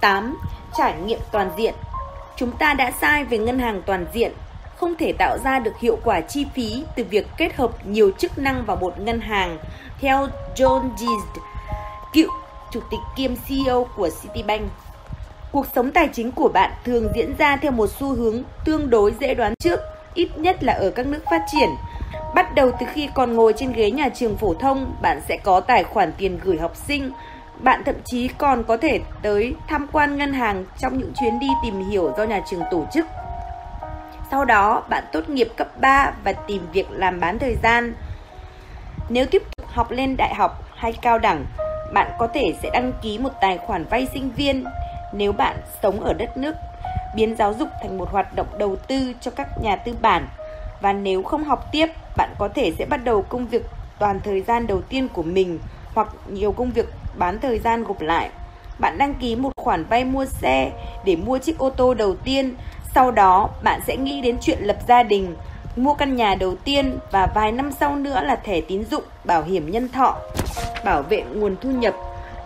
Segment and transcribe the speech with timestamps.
[0.00, 0.38] 8.
[0.78, 1.74] Trải nghiệm toàn diện
[2.36, 4.32] Chúng ta đã sai về ngân hàng toàn diện,
[4.76, 8.38] không thể tạo ra được hiệu quả chi phí từ việc kết hợp nhiều chức
[8.38, 9.58] năng vào một ngân hàng,
[10.00, 11.44] theo John Gist,
[12.12, 12.30] cựu
[12.70, 14.70] chủ tịch kiêm CEO của Citibank.
[15.52, 19.14] Cuộc sống tài chính của bạn thường diễn ra theo một xu hướng tương đối
[19.20, 19.80] dễ đoán trước,
[20.14, 21.68] ít nhất là ở các nước phát triển.
[22.34, 25.60] Bắt đầu từ khi còn ngồi trên ghế nhà trường phổ thông, bạn sẽ có
[25.60, 27.10] tài khoản tiền gửi học sinh.
[27.62, 31.48] Bạn thậm chí còn có thể tới tham quan ngân hàng trong những chuyến đi
[31.62, 33.06] tìm hiểu do nhà trường tổ chức.
[34.30, 37.94] Sau đó, bạn tốt nghiệp cấp 3 và tìm việc làm bán thời gian.
[39.08, 41.44] Nếu tiếp tục học lên đại học hay cao đẳng,
[41.92, 44.64] bạn có thể sẽ đăng ký một tài khoản vay sinh viên
[45.12, 46.54] nếu bạn sống ở đất nước
[47.14, 50.28] biến giáo dục thành một hoạt động đầu tư cho các nhà tư bản
[50.80, 53.62] và nếu không học tiếp bạn có thể sẽ bắt đầu công việc
[53.98, 55.58] toàn thời gian đầu tiên của mình
[55.94, 58.30] hoặc nhiều công việc bán thời gian gộp lại.
[58.78, 60.70] Bạn đăng ký một khoản vay mua xe
[61.04, 62.54] để mua chiếc ô tô đầu tiên.
[62.94, 65.36] Sau đó bạn sẽ nghĩ đến chuyện lập gia đình
[65.76, 69.42] mua căn nhà đầu tiên và vài năm sau nữa là thẻ tín dụng bảo
[69.42, 70.16] hiểm nhân thọ
[70.84, 71.94] bảo vệ nguồn thu nhập.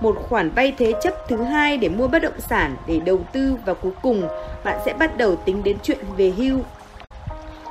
[0.00, 3.56] Một khoản vay thế chấp thứ hai để mua bất động sản để đầu tư
[3.66, 4.28] và cuối cùng
[4.64, 6.58] bạn sẽ bắt đầu tính đến chuyện về hưu.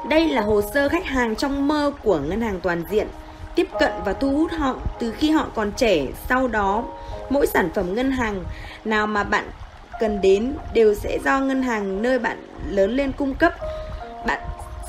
[0.10, 3.08] Đây là hồ sơ khách hàng trong mơ của ngân hàng toàn diện,
[3.56, 6.06] tiếp cận và thu hút họ từ khi họ còn trẻ.
[6.30, 6.84] Sau đó,
[7.30, 8.44] mỗi sản phẩm ngân hàng
[8.86, 9.50] nào mà bạn
[10.00, 12.38] cần đến đều sẽ do ngân hàng nơi bạn
[12.70, 13.54] lớn lên cung cấp.
[14.28, 14.40] Bạn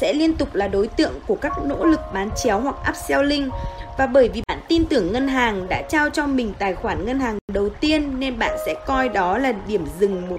[0.00, 3.50] sẽ liên tục là đối tượng của các nỗ lực bán chéo hoặc upselling
[3.98, 7.20] và bởi vì bạn tin tưởng ngân hàng đã trao cho mình tài khoản ngân
[7.20, 10.38] hàng đầu tiên nên bạn sẽ coi đó là điểm dừng một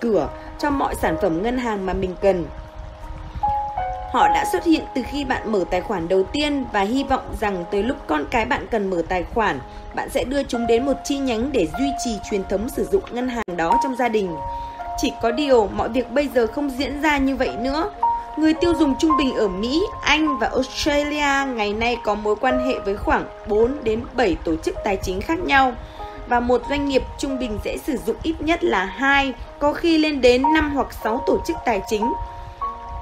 [0.00, 2.44] cửa cho mọi sản phẩm ngân hàng mà mình cần.
[4.14, 7.34] Họ đã xuất hiện từ khi bạn mở tài khoản đầu tiên và hy vọng
[7.40, 9.60] rằng tới lúc con cái bạn cần mở tài khoản,
[9.94, 13.02] bạn sẽ đưa chúng đến một chi nhánh để duy trì truyền thống sử dụng
[13.10, 14.36] ngân hàng đó trong gia đình.
[14.98, 17.90] Chỉ có điều mọi việc bây giờ không diễn ra như vậy nữa.
[18.36, 22.66] Người tiêu dùng trung bình ở Mỹ, Anh và Australia ngày nay có mối quan
[22.66, 25.72] hệ với khoảng 4 đến 7 tổ chức tài chính khác nhau
[26.28, 29.98] và một doanh nghiệp trung bình sẽ sử dụng ít nhất là 2, có khi
[29.98, 32.12] lên đến 5 hoặc 6 tổ chức tài chính.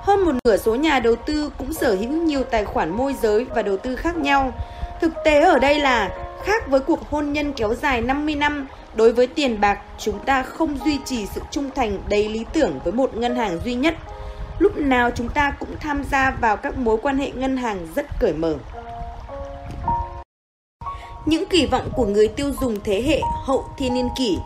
[0.02, 3.44] Hơn một nửa số nhà đầu tư cũng sở hữu nhiều tài khoản môi giới
[3.44, 4.52] và đầu tư khác nhau.
[5.00, 6.10] Thực tế ở đây là
[6.44, 10.42] khác với cuộc hôn nhân kéo dài 50 năm, đối với tiền bạc, chúng ta
[10.42, 13.94] không duy trì sự trung thành đầy lý tưởng với một ngân hàng duy nhất
[14.62, 18.06] lúc nào chúng ta cũng tham gia vào các mối quan hệ ngân hàng rất
[18.20, 18.56] cởi mở.
[21.26, 24.38] Những kỳ vọng của người tiêu dùng thế hệ hậu thiên niên kỷ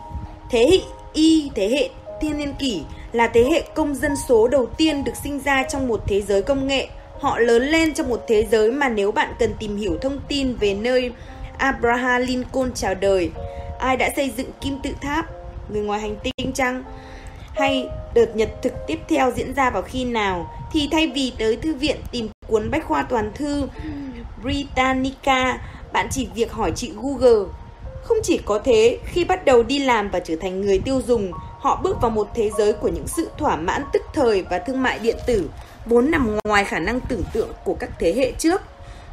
[0.49, 0.77] Thế hệ
[1.13, 1.89] Y, thế hệ
[2.21, 2.81] thiên niên kỷ
[3.11, 6.41] là thế hệ công dân số đầu tiên được sinh ra trong một thế giới
[6.41, 6.87] công nghệ.
[7.19, 10.55] Họ lớn lên trong một thế giới mà nếu bạn cần tìm hiểu thông tin
[10.55, 11.11] về nơi
[11.57, 13.31] Abraham Lincoln chào đời,
[13.79, 15.25] ai đã xây dựng kim tự tháp,
[15.69, 16.83] người ngoài hành tinh chăng?
[17.57, 21.55] hay đợt nhật thực tiếp theo diễn ra vào khi nào thì thay vì tới
[21.57, 23.67] thư viện tìm cuốn bách khoa toàn thư
[24.41, 25.61] Britannica,
[25.93, 27.45] bạn chỉ việc hỏi chị Google.
[28.03, 31.31] Không chỉ có thế, khi bắt đầu đi làm và trở thành người tiêu dùng,
[31.67, 34.83] họ bước vào một thế giới của những sự thỏa mãn tức thời và thương
[34.83, 35.49] mại điện tử,
[35.85, 38.61] vốn nằm ngoài khả năng tưởng tượng của các thế hệ trước.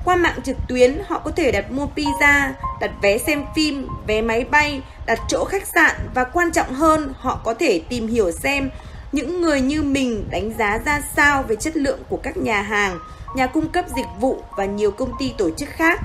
[0.05, 2.51] Qua mạng trực tuyến, họ có thể đặt mua pizza,
[2.81, 7.13] đặt vé xem phim, vé máy bay, đặt chỗ khách sạn và quan trọng hơn,
[7.19, 8.71] họ có thể tìm hiểu xem
[9.13, 12.99] những người như mình đánh giá ra sao về chất lượng của các nhà hàng,
[13.37, 16.01] nhà cung cấp dịch vụ và nhiều công ty tổ chức khác.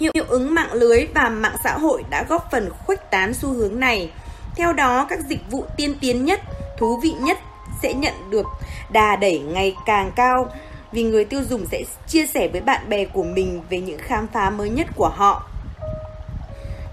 [0.00, 3.80] Hiệu ứng mạng lưới và mạng xã hội đã góp phần khuếch tán xu hướng
[3.80, 4.10] này.
[4.56, 6.40] Theo đó, các dịch vụ tiên tiến nhất,
[6.78, 7.38] thú vị nhất
[7.82, 8.46] sẽ nhận được
[8.92, 10.46] đà đẩy ngày càng cao
[10.92, 14.26] vì người tiêu dùng sẽ chia sẻ với bạn bè của mình về những khám
[14.32, 15.46] phá mới nhất của họ.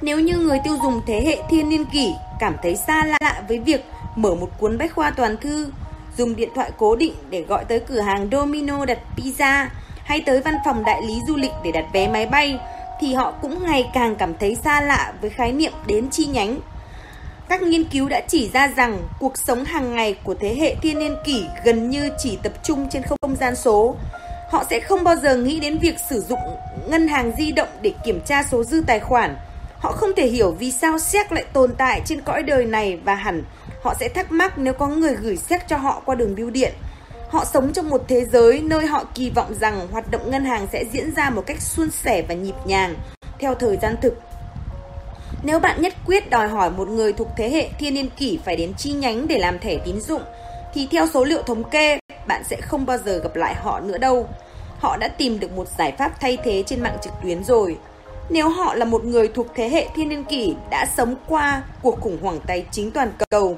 [0.02, 3.60] Nếu như người tiêu dùng thế hệ thiên niên kỷ cảm thấy xa lạ với
[3.60, 3.86] việc
[4.16, 5.72] mở một cuốn bách khoa toàn thư,
[6.18, 9.66] dùng điện thoại cố định để gọi tới cửa hàng Domino đặt pizza
[10.04, 12.60] hay tới văn phòng đại lý du lịch để đặt vé máy bay
[13.00, 16.60] thì họ cũng ngày càng cảm thấy xa lạ với khái niệm đến chi nhánh
[17.50, 21.00] các nghiên cứu đã chỉ ra rằng cuộc sống hàng ngày của thế hệ thiên
[21.00, 23.96] niên kỷ gần như chỉ tập trung trên không gian số.
[24.50, 26.40] Họ sẽ không bao giờ nghĩ đến việc sử dụng
[26.88, 29.36] ngân hàng di động để kiểm tra số dư tài khoản.
[29.80, 33.16] Họ không thể hiểu vì sao séc lại tồn tại trên cõi đời này và
[33.16, 33.44] hẳn
[33.84, 36.74] họ sẽ thắc mắc nếu có người gửi séc cho họ qua đường bưu điện.
[37.30, 40.68] Họ sống trong một thế giới nơi họ kỳ vọng rằng hoạt động ngân hàng
[40.72, 42.96] sẽ diễn ra một cách suôn sẻ và nhịp nhàng,
[43.40, 44.20] theo thời gian thực
[45.44, 48.56] nếu bạn nhất quyết đòi hỏi một người thuộc thế hệ thiên niên kỷ phải
[48.56, 50.22] đến chi nhánh để làm thẻ tín dụng,
[50.74, 53.98] thì theo số liệu thống kê, bạn sẽ không bao giờ gặp lại họ nữa
[53.98, 54.28] đâu.
[54.80, 57.78] Họ đã tìm được một giải pháp thay thế trên mạng trực tuyến rồi.
[58.30, 62.02] Nếu họ là một người thuộc thế hệ thiên niên kỷ đã sống qua cuộc
[62.02, 63.58] khủng hoảng tài chính toàn cầu,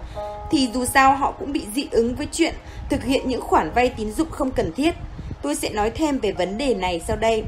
[0.51, 2.55] thì dù sao họ cũng bị dị ứng với chuyện
[2.89, 4.95] thực hiện những khoản vay tín dụng không cần thiết.
[5.41, 7.43] Tôi sẽ nói thêm về vấn đề này sau đây.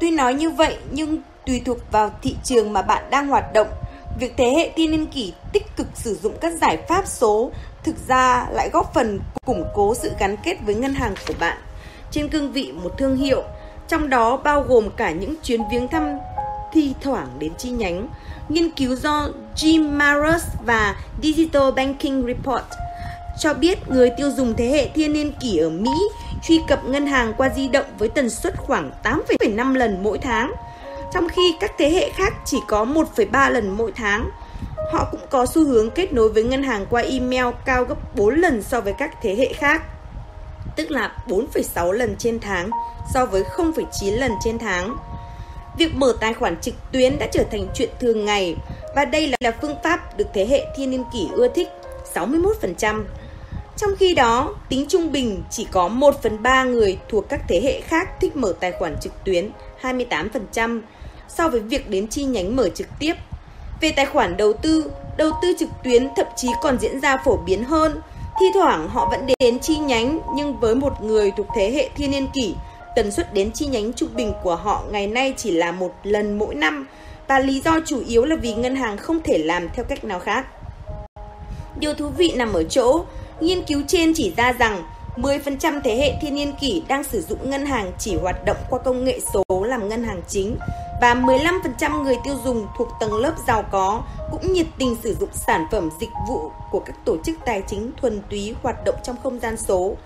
[0.00, 3.68] Tuy nói như vậy nhưng tùy thuộc vào thị trường mà bạn đang hoạt động,
[4.18, 7.50] việc thế hệ thiên niên kỷ tích cực sử dụng các giải pháp số
[7.84, 11.58] thực ra lại góp phần củng cố sự gắn kết với ngân hàng của bạn
[12.10, 13.42] trên cương vị một thương hiệu,
[13.88, 16.18] trong đó bao gồm cả những chuyến viếng thăm
[16.72, 18.08] thi thoảng đến chi nhánh.
[18.48, 22.64] Nghiên cứu do Jim Maros và Digital Banking Report
[23.38, 25.90] cho biết người tiêu dùng thế hệ thiên niên kỷ ở Mỹ
[26.42, 30.52] truy cập ngân hàng qua di động với tần suất khoảng 8,5 lần mỗi tháng,
[31.12, 34.30] trong khi các thế hệ khác chỉ có 1,3 lần mỗi tháng.
[34.92, 38.34] Họ cũng có xu hướng kết nối với ngân hàng qua email cao gấp 4
[38.34, 39.82] lần so với các thế hệ khác,
[40.76, 42.70] tức là 4,6 lần trên tháng
[43.14, 44.96] so với 0,9 lần trên tháng.
[45.78, 48.56] Việc mở tài khoản trực tuyến đã trở thành chuyện thường ngày
[48.94, 51.68] và đây là phương pháp được thế hệ thiên niên kỷ ưa thích
[52.14, 53.02] 61%.
[53.76, 57.60] Trong khi đó, tính trung bình chỉ có 1 phần 3 người thuộc các thế
[57.64, 59.50] hệ khác thích mở tài khoản trực tuyến
[59.82, 60.80] 28%
[61.36, 63.14] so với việc đến chi nhánh mở trực tiếp.
[63.80, 67.36] Về tài khoản đầu tư, đầu tư trực tuyến thậm chí còn diễn ra phổ
[67.36, 68.00] biến hơn.
[68.40, 72.10] Thi thoảng họ vẫn đến chi nhánh nhưng với một người thuộc thế hệ thiên
[72.10, 72.54] niên kỷ,
[72.96, 76.38] tần suất đến chi nhánh trung bình của họ ngày nay chỉ là một lần
[76.38, 76.86] mỗi năm
[77.28, 80.18] và lý do chủ yếu là vì ngân hàng không thể làm theo cách nào
[80.18, 80.46] khác.
[81.78, 83.04] Điều thú vị nằm ở chỗ,
[83.40, 84.82] nghiên cứu trên chỉ ra rằng
[85.16, 88.78] 10% thế hệ thiên niên kỷ đang sử dụng ngân hàng chỉ hoạt động qua
[88.78, 90.56] công nghệ số làm ngân hàng chính
[91.00, 95.28] và 15% người tiêu dùng thuộc tầng lớp giàu có cũng nhiệt tình sử dụng
[95.32, 99.16] sản phẩm dịch vụ của các tổ chức tài chính thuần túy hoạt động trong
[99.22, 99.96] không gian số.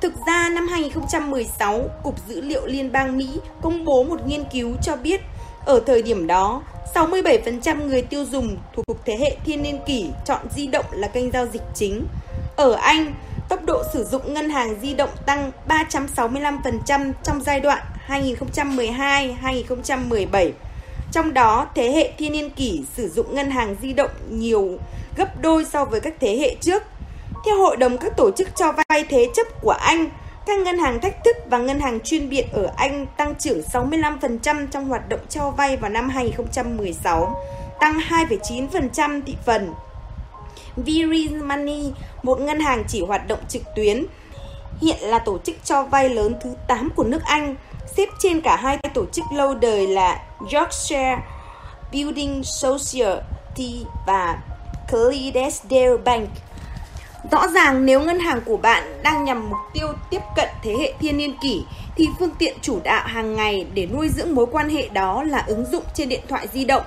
[0.00, 3.28] Thực ra năm 2016, Cục Dữ liệu Liên bang Mỹ
[3.62, 5.20] công bố một nghiên cứu cho biết
[5.64, 6.62] ở thời điểm đó,
[6.94, 11.30] 67% người tiêu dùng thuộc thế hệ thiên niên kỷ chọn di động là kênh
[11.30, 12.06] giao dịch chính.
[12.56, 13.14] Ở Anh,
[13.54, 20.50] tốc độ sử dụng ngân hàng di động tăng 365% trong giai đoạn 2012-2017.
[21.12, 24.78] Trong đó, thế hệ thiên niên kỷ sử dụng ngân hàng di động nhiều
[25.16, 26.82] gấp đôi so với các thế hệ trước.
[27.46, 30.08] Theo Hội đồng các tổ chức cho vay thế chấp của Anh,
[30.46, 34.66] các ngân hàng thách thức và ngân hàng chuyên biệt ở Anh tăng trưởng 65%
[34.66, 37.36] trong hoạt động cho vay vào năm 2016,
[37.80, 39.72] tăng 2,9% thị phần.
[40.76, 41.92] Virin Money,
[42.22, 44.06] một ngân hàng chỉ hoạt động trực tuyến,
[44.80, 47.56] hiện là tổ chức cho vay lớn thứ 8 của nước Anh,
[47.96, 51.18] xếp trên cả hai tổ chức lâu đời là Yorkshire
[51.92, 54.38] Building Society và
[54.90, 56.28] Clydesdale Bank.
[57.30, 60.92] Rõ ràng nếu ngân hàng của bạn đang nhằm mục tiêu tiếp cận thế hệ
[61.00, 61.64] thiên niên kỷ
[61.96, 65.44] thì phương tiện chủ đạo hàng ngày để nuôi dưỡng mối quan hệ đó là
[65.46, 66.82] ứng dụng trên điện thoại di động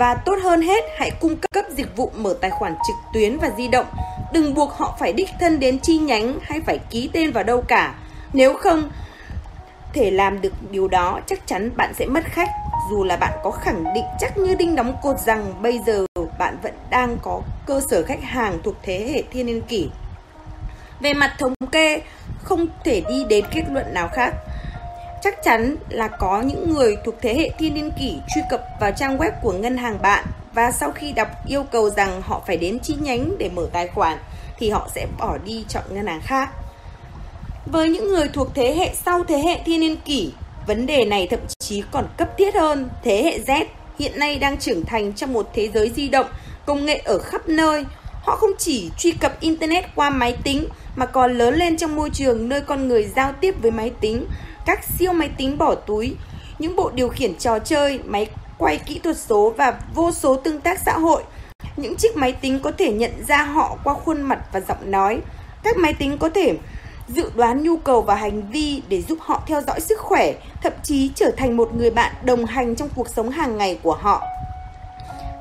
[0.00, 3.50] và tốt hơn hết hãy cung cấp dịch vụ mở tài khoản trực tuyến và
[3.56, 3.86] di động.
[4.32, 7.62] Đừng buộc họ phải đích thân đến chi nhánh hay phải ký tên vào đâu
[7.68, 7.94] cả.
[8.32, 8.90] Nếu không
[9.92, 12.48] thể làm được điều đó chắc chắn bạn sẽ mất khách
[12.90, 16.06] dù là bạn có khẳng định chắc như đinh đóng cột rằng bây giờ
[16.38, 19.90] bạn vẫn đang có cơ sở khách hàng thuộc thế hệ thiên niên kỷ.
[21.00, 22.00] Về mặt thống kê,
[22.42, 24.34] không thể đi đến kết luận nào khác.
[25.22, 28.90] Chắc chắn là có những người thuộc thế hệ thiên niên kỷ truy cập vào
[28.96, 30.24] trang web của ngân hàng bạn
[30.54, 33.88] và sau khi đọc yêu cầu rằng họ phải đến chi nhánh để mở tài
[33.88, 34.18] khoản
[34.58, 36.50] thì họ sẽ bỏ đi chọn ngân hàng khác.
[37.66, 40.32] Với những người thuộc thế hệ sau thế hệ thiên niên kỷ,
[40.66, 42.88] vấn đề này thậm chí còn cấp thiết hơn.
[43.02, 43.64] Thế hệ Z
[43.98, 46.26] hiện nay đang trưởng thành trong một thế giới di động,
[46.66, 47.84] công nghệ ở khắp nơi.
[48.22, 50.66] Họ không chỉ truy cập Internet qua máy tính
[50.96, 54.26] mà còn lớn lên trong môi trường nơi con người giao tiếp với máy tính,
[54.66, 56.16] các siêu máy tính bỏ túi,
[56.58, 58.26] những bộ điều khiển trò chơi, máy
[58.58, 61.22] quay kỹ thuật số và vô số tương tác xã hội.
[61.76, 65.20] Những chiếc máy tính có thể nhận ra họ qua khuôn mặt và giọng nói.
[65.62, 66.56] Các máy tính có thể
[67.08, 70.72] dự đoán nhu cầu và hành vi để giúp họ theo dõi sức khỏe, thậm
[70.82, 74.22] chí trở thành một người bạn đồng hành trong cuộc sống hàng ngày của họ.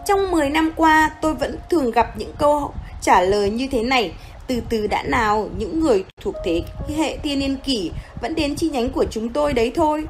[0.05, 4.13] Trong 10 năm qua, tôi vẫn thường gặp những câu trả lời như thế này.
[4.49, 6.63] Từ từ đã nào, những người thuộc thế
[6.97, 7.91] hệ thiên niên kỷ
[8.21, 10.05] vẫn đến chi nhánh của chúng tôi đấy thôi.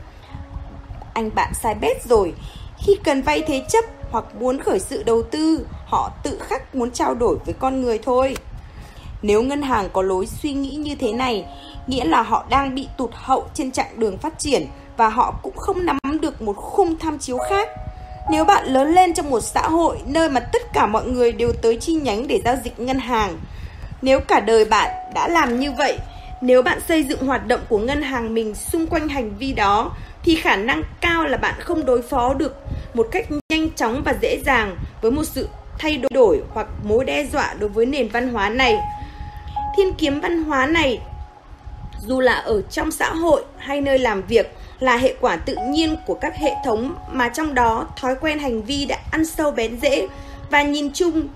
[1.14, 2.34] Anh bạn sai bét rồi.
[2.78, 6.92] Khi cần vay thế chấp hoặc muốn khởi sự đầu tư, họ tự khắc muốn
[6.92, 8.36] trao đổi với con người thôi.
[9.22, 11.46] Nếu ngân hàng có lối suy nghĩ như thế này,
[11.88, 14.68] nghĩa là họ đang bị tụt hậu trên chặng đường phát triển
[14.98, 17.70] và họ cũng không nắm được một khung tham chiếu khác.
[18.32, 21.54] Nếu bạn lớn lên trong một xã hội nơi mà tất cả mọi người đều
[21.62, 23.38] tới chi nhánh để giao dịch ngân hàng,
[24.02, 25.98] nếu cả đời bạn đã làm như vậy,
[26.42, 29.92] nếu bạn xây dựng hoạt động của ngân hàng mình xung quanh hành vi đó,
[30.24, 32.56] thì khả năng cao là bạn không đối phó được
[32.94, 37.26] một cách nhanh chóng và dễ dàng với một sự thay đổi hoặc mối đe
[37.26, 38.78] dọa đối với nền văn hóa này.
[39.78, 41.00] Thiên kiếm văn hóa này
[42.08, 45.96] dù là ở trong xã hội hay nơi làm việc là hệ quả tự nhiên
[46.06, 49.80] của các hệ thống mà trong đó thói quen hành vi đã ăn sâu bén
[49.82, 50.08] rễ
[50.50, 51.28] và nhìn chung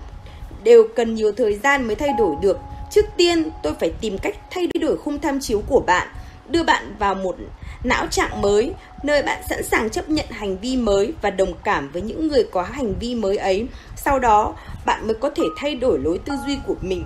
[0.64, 2.58] đều cần nhiều thời gian mới thay đổi được.
[2.90, 6.08] Trước tiên, tôi phải tìm cách thay đổi khung tham chiếu của bạn,
[6.48, 7.36] đưa bạn vào một
[7.84, 11.90] não trạng mới, nơi bạn sẵn sàng chấp nhận hành vi mới và đồng cảm
[11.92, 13.66] với những người có hành vi mới ấy.
[13.96, 14.54] Sau đó,
[14.86, 17.04] bạn mới có thể thay đổi lối tư duy của mình.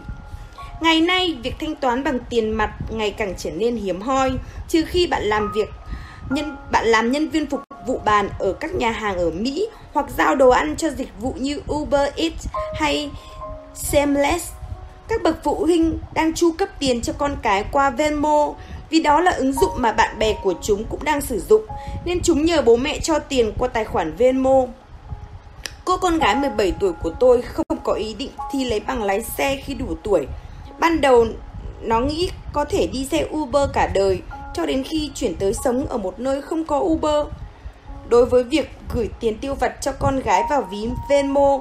[0.80, 4.32] Ngày nay, việc thanh toán bằng tiền mặt ngày càng trở nên hiếm hoi,
[4.68, 5.68] trừ khi bạn làm việc
[6.30, 10.06] nhân bạn làm nhân viên phục vụ bàn ở các nhà hàng ở Mỹ hoặc
[10.18, 13.10] giao đồ ăn cho dịch vụ như Uber Eats hay
[13.82, 14.52] Seamless.
[15.08, 18.54] Các bậc phụ huynh đang chu cấp tiền cho con cái qua Venmo
[18.90, 21.62] vì đó là ứng dụng mà bạn bè của chúng cũng đang sử dụng
[22.04, 24.66] nên chúng nhờ bố mẹ cho tiền qua tài khoản Venmo.
[25.84, 29.22] Cô con gái 17 tuổi của tôi không có ý định thi lấy bằng lái
[29.22, 30.26] xe khi đủ tuổi.
[30.78, 31.26] Ban đầu
[31.80, 34.22] nó nghĩ có thể đi xe Uber cả đời
[34.54, 37.26] cho đến khi chuyển tới sống ở một nơi không có Uber.
[38.08, 41.58] Đối với việc gửi tiền tiêu vặt cho con gái vào ví Venmo,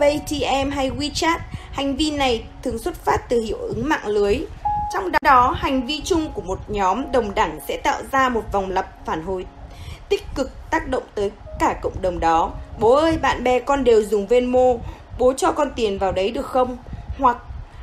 [0.00, 1.38] Paytm hay WeChat,
[1.72, 4.38] hành vi này thường xuất phát từ hiệu ứng mạng lưới.
[4.94, 8.70] Trong đó, hành vi chung của một nhóm đồng đẳng sẽ tạo ra một vòng
[8.70, 9.46] lặp phản hồi
[10.08, 12.52] tích cực tác động tới cả cộng đồng đó.
[12.80, 14.74] Bố ơi, bạn bè con đều dùng Venmo,
[15.18, 16.76] bố cho con tiền vào đấy được không?
[17.18, 17.36] Hoặc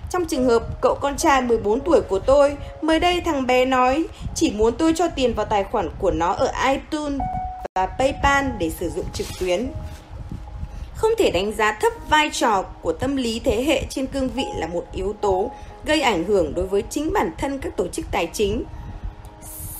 [0.09, 4.05] trong trường hợp cậu con trai 14 tuổi của tôi, mới đây thằng bé nói
[4.35, 7.19] chỉ muốn tôi cho tiền vào tài khoản của nó ở iTunes
[7.75, 9.67] và PayPal để sử dụng trực tuyến.
[11.01, 14.43] Không thể đánh giá thấp vai trò của tâm lý thế hệ trên cương vị
[14.57, 15.51] là một yếu tố
[15.85, 18.63] gây ảnh hưởng đối với chính bản thân các tổ chức tài chính.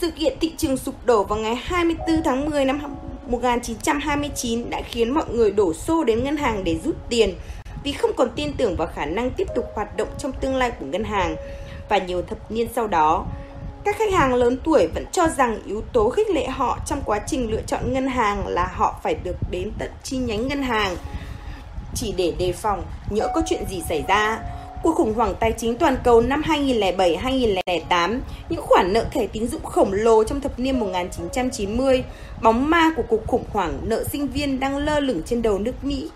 [0.02, 2.82] Sự kiện thị trường sụp đổ vào ngày 24 tháng 10 năm
[3.28, 7.36] 1929 đã khiến mọi người đổ xô đến ngân hàng để rút tiền
[7.84, 10.72] vì không còn tin tưởng vào khả năng tiếp tục hoạt động trong tương lai
[10.72, 11.36] của ngân hàng.
[11.90, 13.26] Và nhiều thập niên sau đó,
[13.84, 17.20] các khách hàng lớn tuổi vẫn cho rằng yếu tố khích lệ họ trong quá
[17.28, 20.96] trình lựa chọn ngân hàng là họ phải được đến tận chi nhánh ngân hàng
[21.96, 24.40] chỉ để đề phòng nhỡ có chuyện gì xảy ra.
[24.84, 28.20] Cuộc khủng hoảng tài chính toàn cầu năm 2007-2008,
[28.50, 32.04] những khoản nợ thẻ tín dụng khổng lồ trong thập niên 1990,
[32.42, 35.84] bóng ma của cuộc khủng hoảng nợ sinh viên đang lơ lửng trên đầu nước
[35.84, 36.10] Mỹ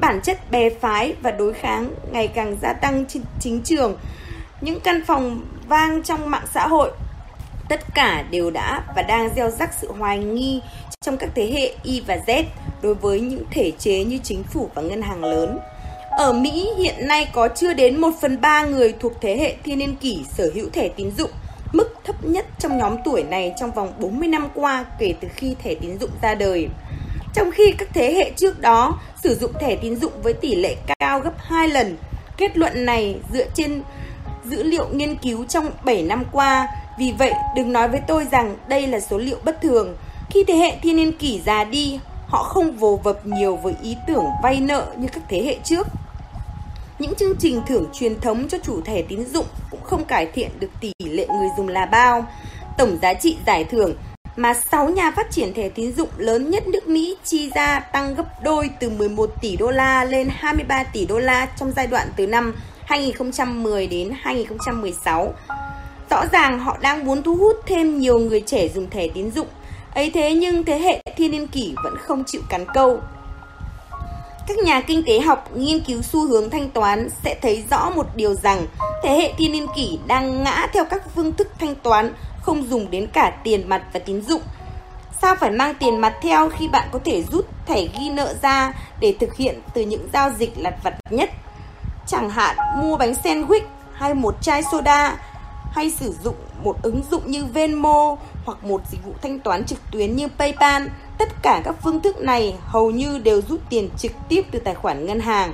[0.00, 3.96] bản chất bè phái và đối kháng ngày càng gia tăng trên chính trường.
[4.60, 6.90] Những căn phòng vang trong mạng xã hội
[7.68, 10.60] tất cả đều đã và đang gieo rắc sự hoài nghi
[11.00, 12.44] trong các thế hệ Y và Z
[12.82, 15.58] đối với những thể chế như chính phủ và ngân hàng lớn.
[16.10, 19.78] Ở Mỹ hiện nay có chưa đến 1 phần 3 người thuộc thế hệ thiên
[19.78, 21.30] niên kỷ sở hữu thẻ tín dụng,
[21.72, 25.54] mức thấp nhất trong nhóm tuổi này trong vòng 40 năm qua kể từ khi
[25.62, 26.68] thẻ tín dụng ra đời.
[27.34, 30.76] Trong khi các thế hệ trước đó sử dụng thẻ tín dụng với tỷ lệ
[30.98, 31.96] cao gấp 2 lần.
[32.36, 33.82] Kết luận này dựa trên
[34.44, 36.68] dữ liệu nghiên cứu trong 7 năm qua.
[36.98, 39.96] Vì vậy, đừng nói với tôi rằng đây là số liệu bất thường.
[40.30, 43.96] Khi thế hệ thiên niên kỷ già đi, họ không vồ vập nhiều với ý
[44.06, 45.86] tưởng vay nợ như các thế hệ trước.
[46.98, 50.50] Những chương trình thưởng truyền thống cho chủ thẻ tín dụng cũng không cải thiện
[50.60, 52.26] được tỷ lệ người dùng là bao.
[52.78, 53.94] Tổng giá trị giải thưởng
[54.36, 58.14] mà 6 nhà phát triển thẻ tín dụng lớn nhất nước Mỹ chi ra tăng
[58.14, 62.08] gấp đôi từ 11 tỷ đô la lên 23 tỷ đô la trong giai đoạn
[62.16, 62.54] từ năm
[62.86, 65.34] 2010 đến 2016.
[66.16, 69.46] Rõ ràng họ đang muốn thu hút thêm nhiều người trẻ dùng thẻ tín dụng.
[69.94, 73.00] Ấy thế nhưng thế hệ thiên niên kỷ vẫn không chịu cắn câu.
[74.48, 78.06] Các nhà kinh tế học nghiên cứu xu hướng thanh toán sẽ thấy rõ một
[78.16, 78.66] điều rằng
[79.02, 82.90] thế hệ thiên niên kỷ đang ngã theo các phương thức thanh toán, không dùng
[82.90, 84.42] đến cả tiền mặt và tín dụng.
[85.22, 88.72] Sao phải mang tiền mặt theo khi bạn có thể rút thẻ ghi nợ ra
[89.00, 91.30] để thực hiện từ những giao dịch lặt vặt nhất?
[92.06, 95.16] Chẳng hạn, mua bánh sandwich hay một chai soda
[95.76, 99.78] hay sử dụng một ứng dụng như Venmo hoặc một dịch vụ thanh toán trực
[99.92, 100.82] tuyến như PayPal.
[101.18, 104.74] Tất cả các phương thức này hầu như đều rút tiền trực tiếp từ tài
[104.74, 105.52] khoản ngân hàng.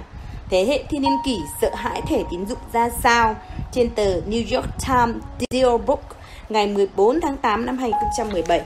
[0.51, 3.37] Thế hệ thiên niên kỷ sợ hãi thẻ tín dụng ra sao?
[3.73, 5.17] Trên tờ New York Times
[5.51, 6.17] Deal Book
[6.49, 8.63] ngày 14 tháng 8 năm 2017.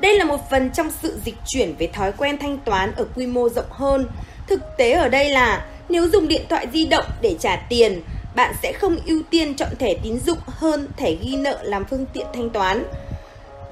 [0.00, 3.26] Đây là một phần trong sự dịch chuyển về thói quen thanh toán ở quy
[3.26, 4.08] mô rộng hơn.
[4.46, 8.02] Thực tế ở đây là nếu dùng điện thoại di động để trả tiền,
[8.34, 12.06] bạn sẽ không ưu tiên chọn thẻ tín dụng hơn thẻ ghi nợ làm phương
[12.12, 12.84] tiện thanh toán.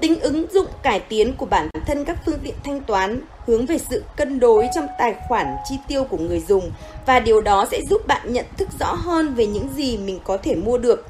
[0.01, 3.77] Tính ứng dụng cải tiến của bản thân các phương tiện thanh toán hướng về
[3.89, 6.71] sự cân đối trong tài khoản chi tiêu của người dùng
[7.05, 10.37] và điều đó sẽ giúp bạn nhận thức rõ hơn về những gì mình có
[10.37, 11.05] thể mua được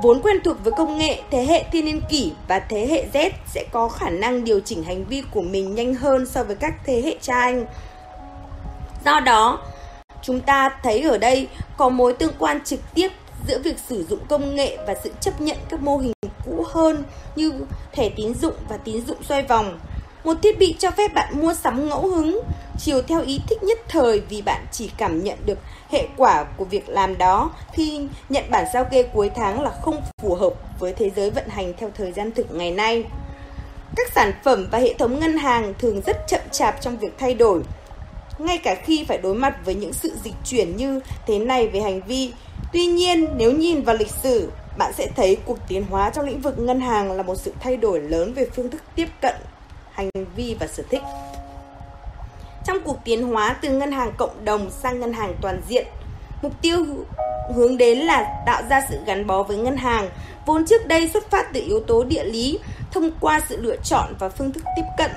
[0.00, 3.30] Vốn quen thuộc với công nghệ, thế hệ thiên niên kỷ và thế hệ Z
[3.46, 6.74] sẽ có khả năng điều chỉnh hành vi của mình nhanh hơn so với các
[6.86, 7.66] thế hệ cha anh.
[9.04, 9.58] Do đó,
[10.22, 13.08] chúng ta thấy ở đây có mối tương quan trực tiếp
[13.48, 16.12] giữa việc sử dụng công nghệ và sự chấp nhận các mô hình
[16.46, 17.04] cũ hơn
[17.36, 17.52] như
[17.92, 19.78] thẻ tín dụng và tín dụng xoay vòng.
[20.24, 22.40] Một thiết bị cho phép bạn mua sắm ngẫu hứng,
[22.78, 25.58] chiều theo ý thích nhất thời vì bạn chỉ cảm nhận được
[25.90, 30.00] hệ quả của việc làm đó khi nhận bản sao kê cuối tháng là không
[30.22, 33.04] phù hợp với thế giới vận hành theo thời gian thực ngày nay.
[33.96, 37.34] Các sản phẩm và hệ thống ngân hàng thường rất chậm chạp trong việc thay
[37.34, 37.60] đổi,
[38.38, 41.80] ngay cả khi phải đối mặt với những sự dịch chuyển như thế này về
[41.80, 42.32] hành vi.
[42.72, 46.40] Tuy nhiên, nếu nhìn vào lịch sử, bạn sẽ thấy cuộc tiến hóa trong lĩnh
[46.40, 49.34] vực ngân hàng là một sự thay đổi lớn về phương thức tiếp cận
[49.92, 51.02] hành vi và sở thích.
[52.64, 55.86] Trong cuộc tiến hóa từ ngân hàng cộng đồng sang ngân hàng toàn diện,
[56.42, 56.84] mục tiêu
[57.54, 60.08] hướng đến là tạo ra sự gắn bó với ngân hàng,
[60.46, 62.58] vốn trước đây xuất phát từ yếu tố địa lý
[62.92, 65.10] thông qua sự lựa chọn và phương thức tiếp cận.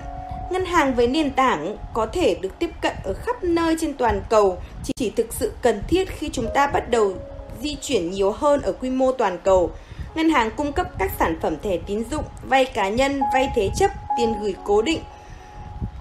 [0.51, 4.21] Ngân hàng với nền tảng có thể được tiếp cận ở khắp nơi trên toàn
[4.29, 7.13] cầu, chỉ, thực sự cần thiết khi chúng ta bắt đầu
[7.61, 9.71] di chuyển nhiều hơn ở quy mô toàn cầu.
[10.15, 13.69] Ngân hàng cung cấp các sản phẩm thẻ tín dụng, vay cá nhân, vay thế
[13.75, 14.99] chấp, tiền gửi cố định,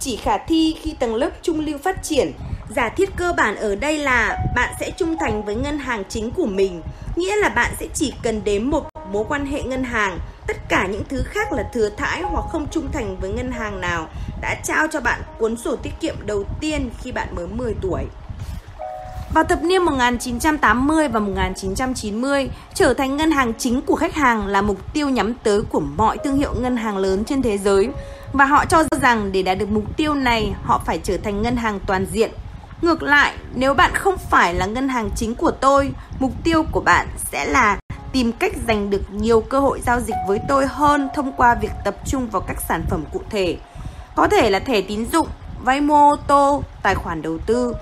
[0.00, 2.32] chỉ khả thi khi tầng lớp trung lưu phát triển.
[2.76, 6.30] Giả thiết cơ bản ở đây là bạn sẽ trung thành với ngân hàng chính
[6.30, 6.82] của mình,
[7.16, 8.82] nghĩa là bạn sẽ chỉ cần đến một
[9.12, 12.66] mối quan hệ ngân hàng, tất cả những thứ khác là thừa thãi hoặc không
[12.70, 14.08] trung thành với ngân hàng nào
[14.40, 18.04] đã trao cho bạn cuốn sổ tiết kiệm đầu tiên khi bạn mới 10 tuổi.
[19.34, 24.62] Vào thập niên 1980 và 1990, trở thành ngân hàng chính của khách hàng là
[24.62, 27.88] mục tiêu nhắm tới của mọi thương hiệu ngân hàng lớn trên thế giới.
[28.32, 31.56] Và họ cho rằng để đạt được mục tiêu này, họ phải trở thành ngân
[31.56, 32.30] hàng toàn diện.
[32.82, 36.80] Ngược lại, nếu bạn không phải là ngân hàng chính của tôi, mục tiêu của
[36.80, 37.78] bạn sẽ là
[38.14, 41.72] tìm cách giành được nhiều cơ hội giao dịch với tôi hơn thông qua việc
[41.84, 43.56] tập trung vào các sản phẩm cụ thể.
[44.14, 45.28] Có thể là thẻ tín dụng,
[45.64, 47.74] vay mua ô tô, tài khoản đầu tư,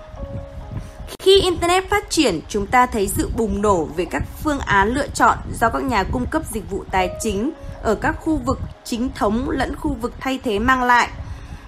[1.18, 5.08] khi Internet phát triển, chúng ta thấy sự bùng nổ về các phương án lựa
[5.08, 7.50] chọn do các nhà cung cấp dịch vụ tài chính
[7.82, 11.08] ở các khu vực chính thống lẫn khu vực thay thế mang lại.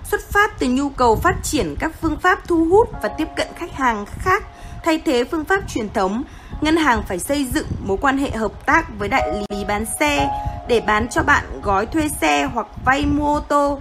[0.04, 3.48] Xuất phát từ nhu cầu phát triển các phương pháp thu hút và tiếp cận
[3.56, 4.44] khách hàng khác
[4.84, 6.24] thay thế phương pháp truyền thống,
[6.60, 10.28] ngân hàng phải xây dựng mối quan hệ hợp tác với đại lý bán xe
[10.68, 13.78] để bán cho bạn gói thuê xe hoặc vay mua ô tô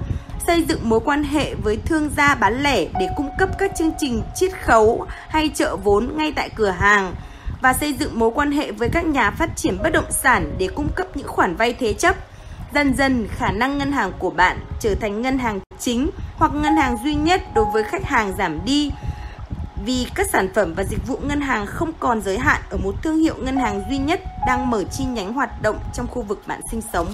[0.48, 3.92] xây dựng mối quan hệ với thương gia bán lẻ để cung cấp các chương
[3.98, 7.16] trình chiết khấu hay trợ vốn ngay tại cửa hàng
[7.62, 10.68] và xây dựng mối quan hệ với các nhà phát triển bất động sản để
[10.76, 12.16] cung cấp những khoản vay thế chấp.
[12.74, 16.78] Dần dần, khả năng ngân hàng của bạn trở thành ngân hàng chính hoặc ngân
[16.78, 18.92] hàng duy nhất đối với khách hàng giảm đi
[19.86, 22.96] vì các sản phẩm và dịch vụ ngân hàng không còn giới hạn ở một
[23.04, 26.42] thương hiệu ngân hàng duy nhất đang mở chi nhánh hoạt động trong khu vực
[26.48, 27.08] bạn sinh sống.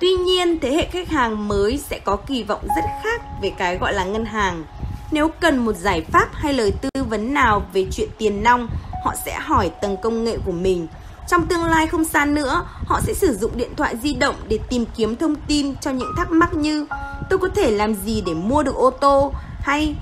[0.00, 3.78] Tuy nhiên, thế hệ khách hàng mới sẽ có kỳ vọng rất khác về cái
[3.78, 4.64] gọi là ngân hàng.
[5.12, 8.68] Nếu cần một giải pháp hay lời tư vấn nào về chuyện tiền nong,
[9.04, 10.86] họ sẽ hỏi tầng công nghệ của mình.
[11.28, 14.58] Trong tương lai không xa nữa, họ sẽ sử dụng điện thoại di động để
[14.68, 16.86] tìm kiếm thông tin cho những thắc mắc như
[17.30, 19.94] tôi có thể làm gì để mua được ô tô hay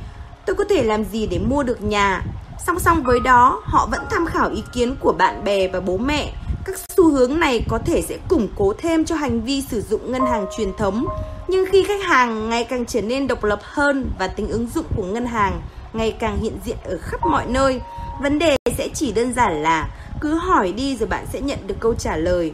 [0.48, 2.22] tôi có thể làm gì để mua được nhà.
[2.66, 5.96] Song song với đó, họ vẫn tham khảo ý kiến của bạn bè và bố
[5.96, 6.32] mẹ
[6.64, 10.12] các xu hướng này có thể sẽ củng cố thêm cho hành vi sử dụng
[10.12, 11.06] ngân hàng truyền thống,
[11.48, 14.86] nhưng khi khách hàng ngày càng trở nên độc lập hơn và tính ứng dụng
[14.96, 15.60] của ngân hàng
[15.92, 17.80] ngày càng hiện diện ở khắp mọi nơi,
[18.22, 19.88] vấn đề sẽ chỉ đơn giản là
[20.20, 22.52] cứ hỏi đi rồi bạn sẽ nhận được câu trả lời.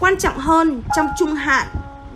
[0.00, 1.66] Quan trọng hơn, trong trung hạn,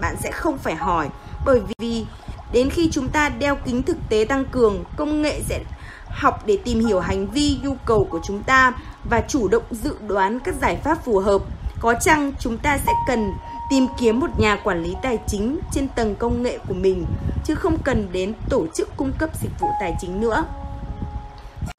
[0.01, 1.09] bạn sẽ không phải hỏi
[1.47, 2.07] bởi vì
[2.53, 5.61] đến khi chúng ta đeo kính thực tế tăng cường, công nghệ sẽ
[6.09, 8.73] học để tìm hiểu hành vi, nhu cầu của chúng ta
[9.11, 11.43] và chủ động dự đoán các giải pháp phù hợp.
[11.81, 13.33] Có chăng chúng ta sẽ cần
[13.71, 17.07] tìm kiếm một nhà quản lý tài chính trên tầng công nghệ của mình
[17.45, 20.45] chứ không cần đến tổ chức cung cấp dịch vụ tài chính nữa.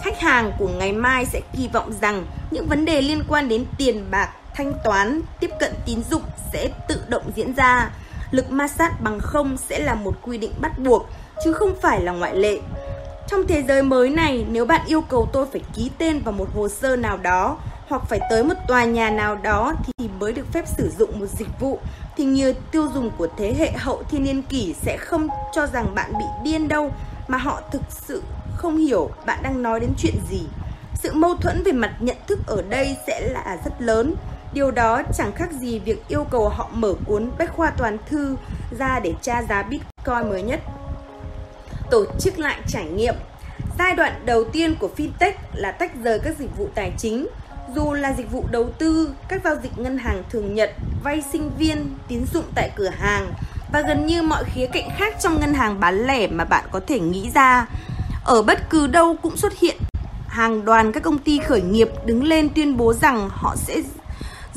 [0.03, 3.65] Khách hàng của ngày mai sẽ kỳ vọng rằng những vấn đề liên quan đến
[3.77, 6.21] tiền bạc, thanh toán, tiếp cận tín dụng
[6.53, 7.89] sẽ tự động diễn ra.
[8.31, 11.09] Lực ma sát bằng không sẽ là một quy định bắt buộc
[11.43, 12.59] chứ không phải là ngoại lệ.
[13.27, 16.47] Trong thế giới mới này, nếu bạn yêu cầu tôi phải ký tên vào một
[16.55, 20.53] hồ sơ nào đó hoặc phải tới một tòa nhà nào đó thì mới được
[20.53, 21.79] phép sử dụng một dịch vụ
[22.17, 25.95] thì nhiều tiêu dùng của thế hệ hậu thiên niên kỷ sẽ không cho rằng
[25.95, 26.91] bạn bị điên đâu
[27.27, 28.23] mà họ thực sự
[28.55, 30.41] không hiểu bạn đang nói đến chuyện gì.
[30.95, 34.13] Sự mâu thuẫn về mặt nhận thức ở đây sẽ là rất lớn.
[34.53, 38.35] Điều đó chẳng khác gì việc yêu cầu họ mở cuốn bách khoa toàn thư
[38.79, 40.59] ra để tra giá Bitcoin mới nhất
[41.91, 43.15] tổ chức lại trải nghiệm.
[43.79, 47.27] Giai đoạn đầu tiên của fintech là tách rời các dịch vụ tài chính.
[47.75, 50.71] Dù là dịch vụ đầu tư, các giao dịch ngân hàng thường nhật,
[51.03, 53.33] vay sinh viên, tín dụng tại cửa hàng
[53.71, 56.79] và gần như mọi khía cạnh khác trong ngân hàng bán lẻ mà bạn có
[56.87, 57.67] thể nghĩ ra.
[58.25, 59.77] Ở bất cứ đâu cũng xuất hiện
[60.27, 63.81] hàng đoàn các công ty khởi nghiệp đứng lên tuyên bố rằng họ sẽ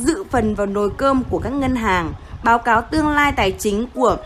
[0.01, 2.13] dự phần vào nồi cơm của các ngân hàng.
[2.45, 4.17] Báo cáo tương lai tài chính của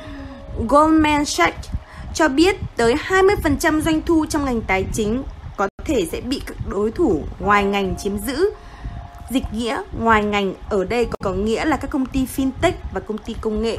[0.68, 1.68] Goldman Sachs
[2.14, 5.22] cho biết tới 20% doanh thu trong ngành tài chính
[5.56, 8.50] có thể sẽ bị các đối thủ ngoài ngành chiếm giữ.
[9.30, 13.18] Dịch nghĩa ngoài ngành ở đây có nghĩa là các công ty fintech và công
[13.18, 13.76] ty công nghệ.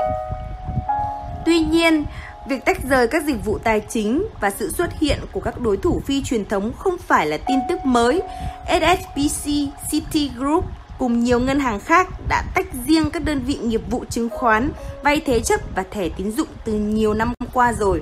[1.46, 2.06] Tuy nhiên,
[2.50, 5.78] việc tách rời các dịch vụ tài chính và sự xuất hiện của các đối
[5.78, 8.22] thủ phi truyền thống không phải là tin tức mới.
[8.68, 9.52] SSBC,
[9.92, 10.66] Citigroup
[11.00, 14.72] cùng nhiều ngân hàng khác đã tách riêng các đơn vị nghiệp vụ chứng khoán,
[15.04, 18.02] vay thế chấp và thẻ tín dụng từ nhiều năm qua rồi.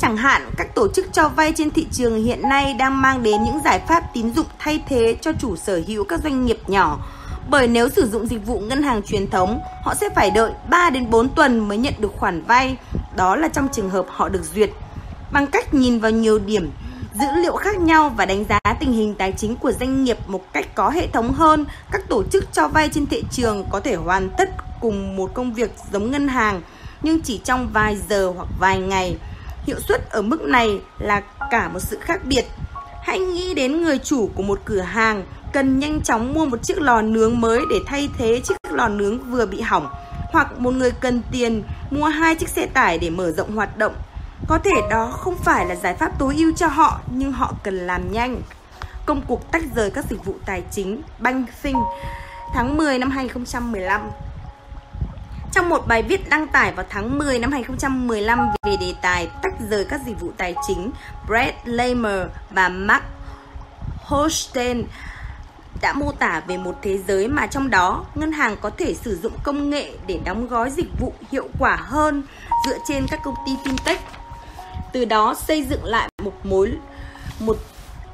[0.00, 3.42] Chẳng hạn, các tổ chức cho vay trên thị trường hiện nay đang mang đến
[3.44, 6.98] những giải pháp tín dụng thay thế cho chủ sở hữu các doanh nghiệp nhỏ.
[7.50, 10.90] Bởi nếu sử dụng dịch vụ ngân hàng truyền thống, họ sẽ phải đợi 3
[10.90, 12.76] đến 4 tuần mới nhận được khoản vay,
[13.16, 14.70] đó là trong trường hợp họ được duyệt.
[15.32, 16.70] Bằng cách nhìn vào nhiều điểm
[17.14, 20.52] dữ liệu khác nhau và đánh giá tình hình tài chính của doanh nghiệp một
[20.52, 23.94] cách có hệ thống hơn, các tổ chức cho vay trên thị trường có thể
[23.94, 26.62] hoàn tất cùng một công việc giống ngân hàng
[27.02, 29.16] nhưng chỉ trong vài giờ hoặc vài ngày
[29.66, 32.44] Hiệu suất ở mức này là cả một sự khác biệt.
[33.02, 36.80] Hãy nghĩ đến người chủ của một cửa hàng cần nhanh chóng mua một chiếc
[36.80, 39.88] lò nướng mới để thay thế chiếc lò nướng vừa bị hỏng
[40.32, 43.92] hoặc một người cần tiền mua hai chiếc xe tải để mở rộng hoạt động.
[44.46, 47.74] Có thể đó không phải là giải pháp tối ưu cho họ nhưng họ cần
[47.74, 48.42] làm nhanh.
[49.06, 51.78] Công cuộc tách rời các dịch vụ tài chính Banking
[52.54, 54.10] tháng 10 năm 2015
[55.52, 59.52] trong một bài viết đăng tải vào tháng 10 năm 2015 về đề tài tách
[59.70, 60.90] rời các dịch vụ tài chính,
[61.26, 63.04] Brad Lamer và Mark
[64.04, 64.84] Holstein
[65.80, 69.16] đã mô tả về một thế giới mà trong đó ngân hàng có thể sử
[69.16, 72.22] dụng công nghệ để đóng gói dịch vụ hiệu quả hơn
[72.66, 73.98] dựa trên các công ty fintech.
[74.92, 76.72] Từ đó xây dựng lại một mối
[77.38, 77.56] một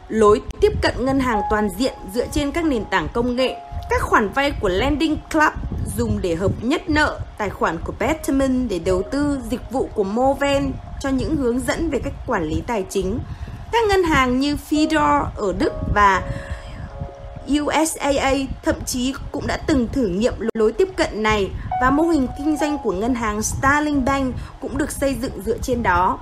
[0.08, 3.56] lối tiếp cận ngân hàng toàn diện dựa trên các nền tảng công nghệ.
[3.90, 5.52] Các khoản vay của Lending Club
[5.96, 10.04] dùng để hợp nhất nợ, tài khoản của Betterment để đầu tư, dịch vụ của
[10.04, 13.18] Moven cho những hướng dẫn về cách quản lý tài chính.
[13.72, 16.22] Các ngân hàng như Fidor ở Đức và
[17.60, 18.32] USAA
[18.64, 21.50] thậm chí cũng đã từng thử nghiệm lối tiếp cận này
[21.82, 25.58] và mô hình kinh doanh của ngân hàng Starling Bank cũng được xây dựng dựa
[25.58, 26.18] trên đó.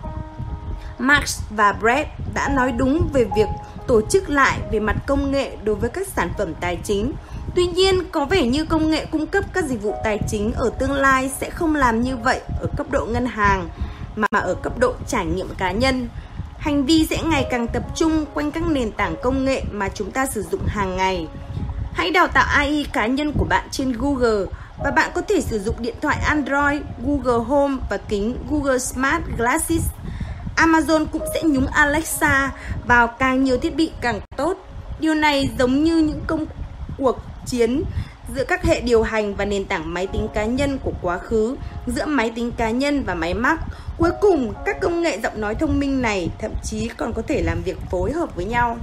[0.99, 3.49] Marx và Brett đã nói đúng về việc
[3.87, 7.13] tổ chức lại về mặt công nghệ đối với các sản phẩm tài chính
[7.55, 10.71] Tuy nhiên, có vẻ như công nghệ cung cấp các dịch vụ tài chính ở
[10.79, 13.69] tương lai sẽ không làm như vậy ở cấp độ ngân hàng
[14.17, 16.09] mà ở cấp độ trải nghiệm cá nhân.
[16.59, 20.11] Hành vi sẽ ngày càng tập trung quanh các nền tảng công nghệ mà chúng
[20.11, 21.29] ta sử dụng hàng ngày.
[21.93, 24.47] Hãy đào tạo AI cá nhân của bạn trên Google
[24.85, 29.23] và bạn có thể sử dụng điện thoại Android, Google Home và kính Google Smart
[29.39, 29.83] Glasses.
[30.57, 32.53] Amazon cũng sẽ nhúng Alexa
[32.87, 34.55] vào càng nhiều thiết bị càng tốt.
[35.01, 36.47] Điều này giống như những công
[36.99, 37.83] cuộc chiến
[38.35, 41.57] giữa các hệ điều hành và nền tảng máy tính cá nhân của quá khứ,
[41.87, 43.59] giữa máy tính cá nhân và máy móc.
[43.99, 47.43] Cuối cùng, các công nghệ giọng nói thông minh này thậm chí còn có thể
[47.43, 48.79] làm việc phối hợp với nhau.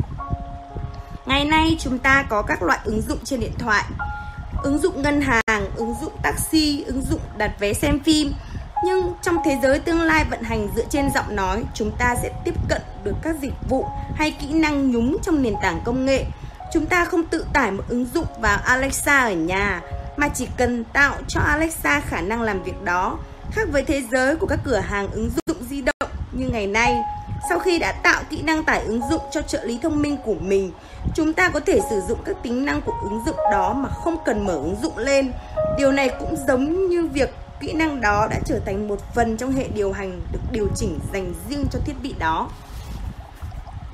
[1.26, 3.84] Ngày nay chúng ta có các loại ứng dụng trên điện thoại.
[4.64, 8.34] Ứng dụng ngân hàng, ứng dụng taxi, ứng dụng đặt vé xem phim.
[8.86, 12.30] Nhưng trong thế giới tương lai vận hành dựa trên giọng nói, chúng ta sẽ
[12.46, 16.26] tiếp cận được các dịch vụ hay kỹ năng nhúng trong nền tảng công nghệ
[16.72, 19.82] Chúng ta không tự tải một ứng dụng vào Alexa ở nhà
[20.18, 23.20] mà chỉ cần tạo cho Alexa khả năng làm việc đó.
[23.52, 26.98] Khác với thế giới của các cửa hàng ứng dụng di động như ngày nay,
[27.50, 30.36] sau khi đã tạo kỹ năng tải ứng dụng cho trợ lý thông minh của
[30.42, 30.72] mình,
[31.16, 34.18] chúng ta có thể sử dụng các tính năng của ứng dụng đó mà không
[34.26, 35.32] cần mở ứng dụng lên.
[35.78, 37.30] Điều này cũng giống như việc
[37.62, 41.00] kỹ năng đó đã trở thành một phần trong hệ điều hành được điều chỉnh
[41.14, 42.50] dành riêng cho thiết bị đó.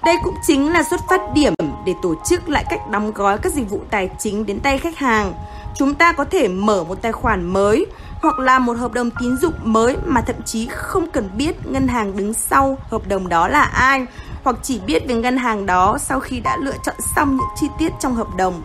[0.03, 1.53] Đây cũng chính là xuất phát điểm
[1.86, 4.97] để tổ chức lại cách đóng gói các dịch vụ tài chính đến tay khách
[4.97, 5.34] hàng.
[5.75, 7.86] Chúng ta có thể mở một tài khoản mới
[8.21, 11.88] hoặc là một hợp đồng tín dụng mới mà thậm chí không cần biết ngân
[11.88, 14.06] hàng đứng sau hợp đồng đó là ai
[14.43, 17.67] hoặc chỉ biết về ngân hàng đó sau khi đã lựa chọn xong những chi
[17.80, 18.62] tiết trong hợp đồng.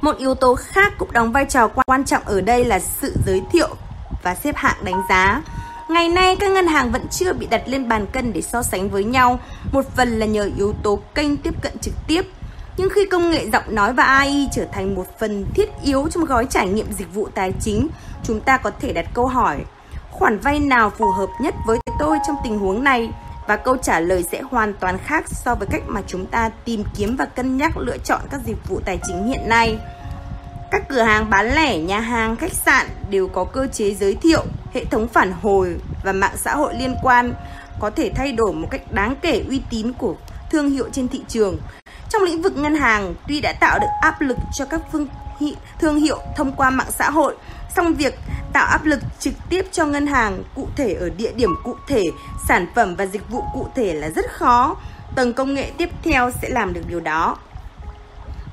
[0.00, 3.42] Một yếu tố khác cũng đóng vai trò quan trọng ở đây là sự giới
[3.52, 3.68] thiệu
[4.26, 5.42] và xếp hạng đánh giá.
[5.88, 8.88] Ngày nay các ngân hàng vẫn chưa bị đặt lên bàn cân để so sánh
[8.88, 9.40] với nhau,
[9.72, 12.22] một phần là nhờ yếu tố kênh tiếp cận trực tiếp.
[12.76, 16.24] Nhưng khi công nghệ giọng nói và AI trở thành một phần thiết yếu trong
[16.24, 17.88] gói trải nghiệm dịch vụ tài chính,
[18.24, 19.58] chúng ta có thể đặt câu hỏi
[20.10, 23.10] khoản vay nào phù hợp nhất với tôi trong tình huống này
[23.46, 26.84] và câu trả lời sẽ hoàn toàn khác so với cách mà chúng ta tìm
[26.96, 29.78] kiếm và cân nhắc lựa chọn các dịch vụ tài chính hiện nay.
[30.70, 34.44] Các cửa hàng bán lẻ, nhà hàng, khách sạn đều có cơ chế giới thiệu,
[34.74, 37.34] hệ thống phản hồi và mạng xã hội liên quan
[37.80, 40.14] có thể thay đổi một cách đáng kể uy tín của
[40.50, 41.58] thương hiệu trên thị trường.
[42.08, 45.06] Trong lĩnh vực ngân hàng, tuy đã tạo được áp lực cho các phương
[45.80, 47.36] thương hiệu thông qua mạng xã hội,
[47.76, 48.18] song việc
[48.52, 52.02] tạo áp lực trực tiếp cho ngân hàng cụ thể ở địa điểm cụ thể,
[52.48, 54.76] sản phẩm và dịch vụ cụ thể là rất khó.
[55.14, 57.36] Tầng công nghệ tiếp theo sẽ làm được điều đó.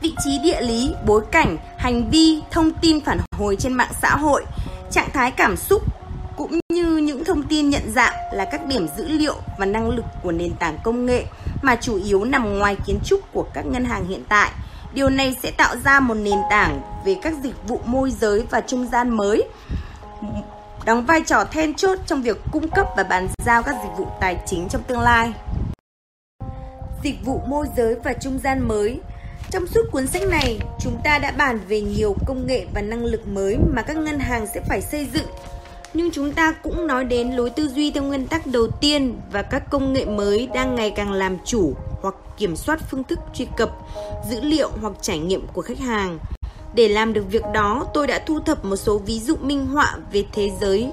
[0.03, 4.15] Vị trí địa lý, bối cảnh, hành vi, thông tin phản hồi trên mạng xã
[4.15, 4.45] hội,
[4.91, 5.81] trạng thái cảm xúc
[6.37, 10.05] cũng như những thông tin nhận dạng là các điểm dữ liệu và năng lực
[10.23, 11.25] của nền tảng công nghệ
[11.61, 14.51] mà chủ yếu nằm ngoài kiến trúc của các ngân hàng hiện tại.
[14.93, 18.61] Điều này sẽ tạo ra một nền tảng về các dịch vụ môi giới và
[18.61, 19.43] trung gian mới
[20.85, 24.07] đóng vai trò then chốt trong việc cung cấp và bàn giao các dịch vụ
[24.19, 25.33] tài chính trong tương lai.
[27.03, 28.99] Dịch vụ môi giới và trung gian mới
[29.51, 33.05] trong suốt cuốn sách này, chúng ta đã bàn về nhiều công nghệ và năng
[33.05, 35.25] lực mới mà các ngân hàng sẽ phải xây dựng.
[35.93, 39.41] Nhưng chúng ta cũng nói đến lối tư duy theo nguyên tắc đầu tiên và
[39.41, 43.47] các công nghệ mới đang ngày càng làm chủ hoặc kiểm soát phương thức truy
[43.57, 43.71] cập
[44.29, 46.19] dữ liệu hoặc trải nghiệm của khách hàng.
[46.75, 49.97] Để làm được việc đó, tôi đã thu thập một số ví dụ minh họa
[50.11, 50.91] về thế giới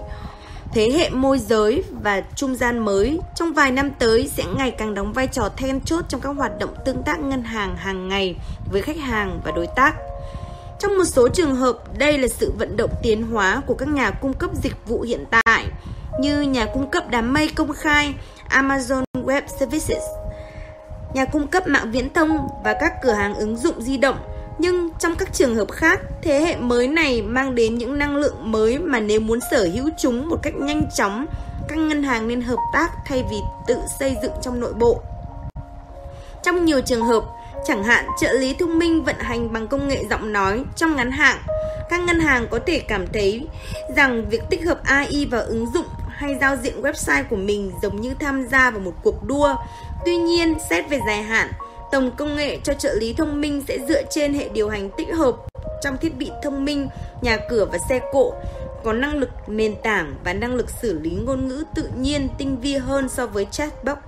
[0.73, 4.95] thế hệ môi giới và trung gian mới trong vài năm tới sẽ ngày càng
[4.95, 8.37] đóng vai trò then chốt trong các hoạt động tương tác ngân hàng hàng ngày
[8.73, 9.95] với khách hàng và đối tác.
[10.79, 14.11] Trong một số trường hợp, đây là sự vận động tiến hóa của các nhà
[14.11, 15.67] cung cấp dịch vụ hiện tại
[16.21, 18.15] như nhà cung cấp đám mây công khai
[18.49, 20.03] Amazon Web Services,
[21.15, 24.17] nhà cung cấp mạng viễn thông và các cửa hàng ứng dụng di động
[24.61, 28.53] nhưng trong các trường hợp khác, thế hệ mới này mang đến những năng lượng
[28.53, 31.27] mới mà nếu muốn sở hữu chúng một cách nhanh chóng,
[31.69, 35.03] các ngân hàng nên hợp tác thay vì tự xây dựng trong nội bộ.
[36.43, 37.25] Trong nhiều trường hợp,
[37.67, 41.11] chẳng hạn trợ lý thông minh vận hành bằng công nghệ giọng nói trong ngắn
[41.11, 41.39] hạn,
[41.91, 43.47] các ngân hàng có thể cảm thấy
[43.97, 48.01] rằng việc tích hợp AI vào ứng dụng hay giao diện website của mình giống
[48.01, 49.55] như tham gia vào một cuộc đua.
[50.05, 51.51] Tuy nhiên, xét về dài hạn,
[51.93, 55.09] Tổng công nghệ cho trợ lý thông minh sẽ dựa trên hệ điều hành tích
[55.15, 55.37] hợp
[55.83, 56.89] trong thiết bị thông minh,
[57.23, 58.33] nhà cửa và xe cộ,
[58.85, 62.61] có năng lực nền tảng và năng lực xử lý ngôn ngữ tự nhiên tinh
[62.61, 63.99] vi hơn so với chatbot.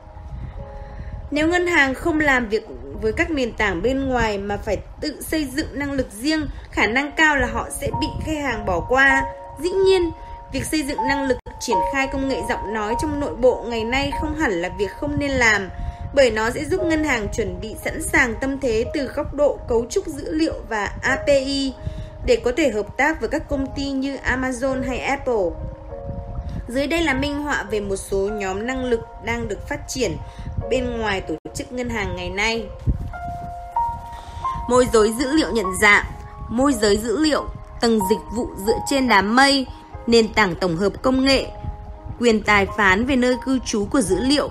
[1.31, 2.67] Nếu ngân hàng không làm việc
[3.03, 6.87] với các nền tảng bên ngoài mà phải tự xây dựng năng lực riêng, khả
[6.87, 9.25] năng cao là họ sẽ bị khách hàng bỏ qua.
[9.63, 10.11] Dĩ nhiên,
[10.53, 13.85] việc xây dựng năng lực triển khai công nghệ giọng nói trong nội bộ ngày
[13.85, 15.69] nay không hẳn là việc không nên làm
[16.15, 19.59] bởi nó sẽ giúp ngân hàng chuẩn bị sẵn sàng tâm thế từ góc độ
[19.69, 21.73] cấu trúc dữ liệu và API
[22.27, 25.51] để có thể hợp tác với các công ty như Amazon hay Apple.
[26.69, 30.17] Dưới đây là minh họa về một số nhóm năng lực đang được phát triển
[30.71, 32.67] bên ngoài tổ chức ngân hàng ngày nay.
[34.69, 36.05] Môi giới dữ liệu nhận dạng,
[36.49, 37.45] môi giới dữ liệu,
[37.81, 39.67] tầng dịch vụ dựa trên đám mây,
[40.07, 41.47] nền tảng tổng hợp công nghệ,
[42.21, 44.51] quyền tài phán về nơi cư trú của dữ liệu,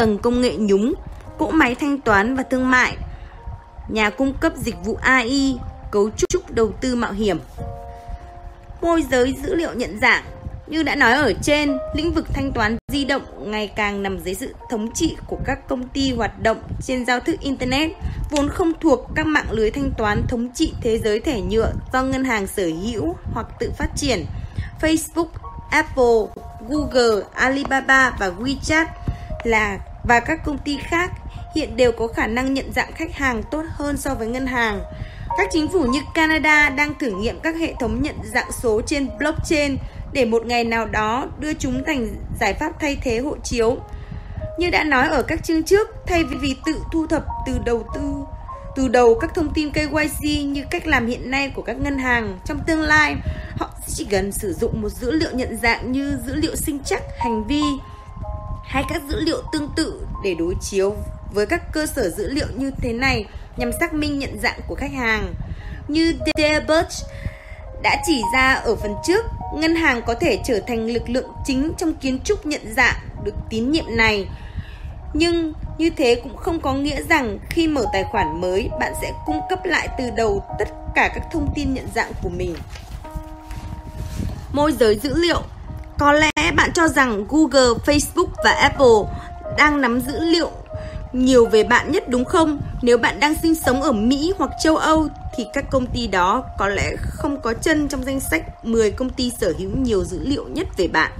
[0.00, 0.94] tầng công nghệ nhúng,
[1.38, 2.96] cỗ máy thanh toán và thương mại,
[3.88, 5.58] nhà cung cấp dịch vụ AI,
[5.90, 7.38] cấu trúc đầu tư mạo hiểm.
[8.82, 10.24] Môi giới dữ liệu nhận dạng
[10.66, 14.34] như đã nói ở trên, lĩnh vực thanh toán di động ngày càng nằm dưới
[14.34, 17.90] sự thống trị của các công ty hoạt động trên giao thức Internet,
[18.30, 22.02] vốn không thuộc các mạng lưới thanh toán thống trị thế giới thẻ nhựa do
[22.02, 24.26] ngân hàng sở hữu hoặc tự phát triển.
[24.80, 25.28] Facebook,
[25.70, 28.86] Apple, Google, Alibaba và WeChat
[29.44, 29.78] là
[30.10, 31.12] và các công ty khác
[31.54, 34.80] hiện đều có khả năng nhận dạng khách hàng tốt hơn so với ngân hàng.
[35.38, 39.08] Các chính phủ như Canada đang thử nghiệm các hệ thống nhận dạng số trên
[39.18, 39.76] blockchain
[40.12, 42.08] để một ngày nào đó đưa chúng thành
[42.40, 43.76] giải pháp thay thế hộ chiếu.
[44.58, 48.00] Như đã nói ở các chương trước, thay vì tự thu thập từ đầu tư
[48.76, 52.38] từ đầu các thông tin KYC như cách làm hiện nay của các ngân hàng
[52.44, 53.16] trong tương lai,
[53.56, 57.02] họ chỉ cần sử dụng một dữ liệu nhận dạng như dữ liệu sinh chắc
[57.18, 57.62] hành vi
[58.70, 60.94] hay các dữ liệu tương tự để đối chiếu
[61.32, 63.24] với các cơ sở dữ liệu như thế này
[63.56, 65.34] nhằm xác minh nhận dạng của khách hàng.
[65.88, 67.04] Như Debert
[67.82, 71.72] đã chỉ ra ở phần trước, ngân hàng có thể trở thành lực lượng chính
[71.78, 74.28] trong kiến trúc nhận dạng được tín nhiệm này.
[75.14, 79.12] Nhưng như thế cũng không có nghĩa rằng khi mở tài khoản mới, bạn sẽ
[79.26, 82.54] cung cấp lại từ đầu tất cả các thông tin nhận dạng của mình.
[84.52, 85.42] Môi giới dữ liệu
[85.98, 89.20] có lẽ bạn cho rằng Google, Facebook và Apple
[89.58, 90.50] đang nắm dữ liệu
[91.12, 92.60] nhiều về bạn nhất đúng không?
[92.82, 96.44] Nếu bạn đang sinh sống ở Mỹ hoặc châu Âu thì các công ty đó
[96.58, 100.18] có lẽ không có chân trong danh sách 10 công ty sở hữu nhiều dữ
[100.22, 101.12] liệu nhất về bạn.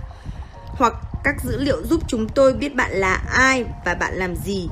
[0.67, 4.69] Hoặc các dữ liệu giúp chúng tôi biết bạn là ai và bạn làm gì.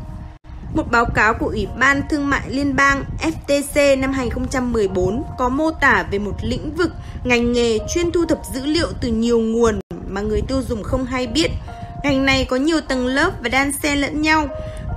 [0.75, 5.71] Một báo cáo của Ủy ban Thương mại Liên bang FTC năm 2014 có mô
[5.71, 6.91] tả về một lĩnh vực
[7.25, 11.05] ngành nghề chuyên thu thập dữ liệu từ nhiều nguồn mà người tiêu dùng không
[11.05, 11.51] hay biết.
[12.05, 14.49] Ngành này có nhiều tầng lớp và đan xen lẫn nhau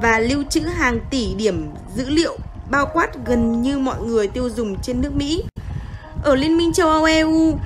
[0.02, 2.38] và lưu trữ hàng tỷ điểm dữ liệu
[2.71, 5.43] bao quát gần như mọi người tiêu dùng trên nước Mỹ.
[6.24, 7.60] Ở Liên minh châu Âu EU,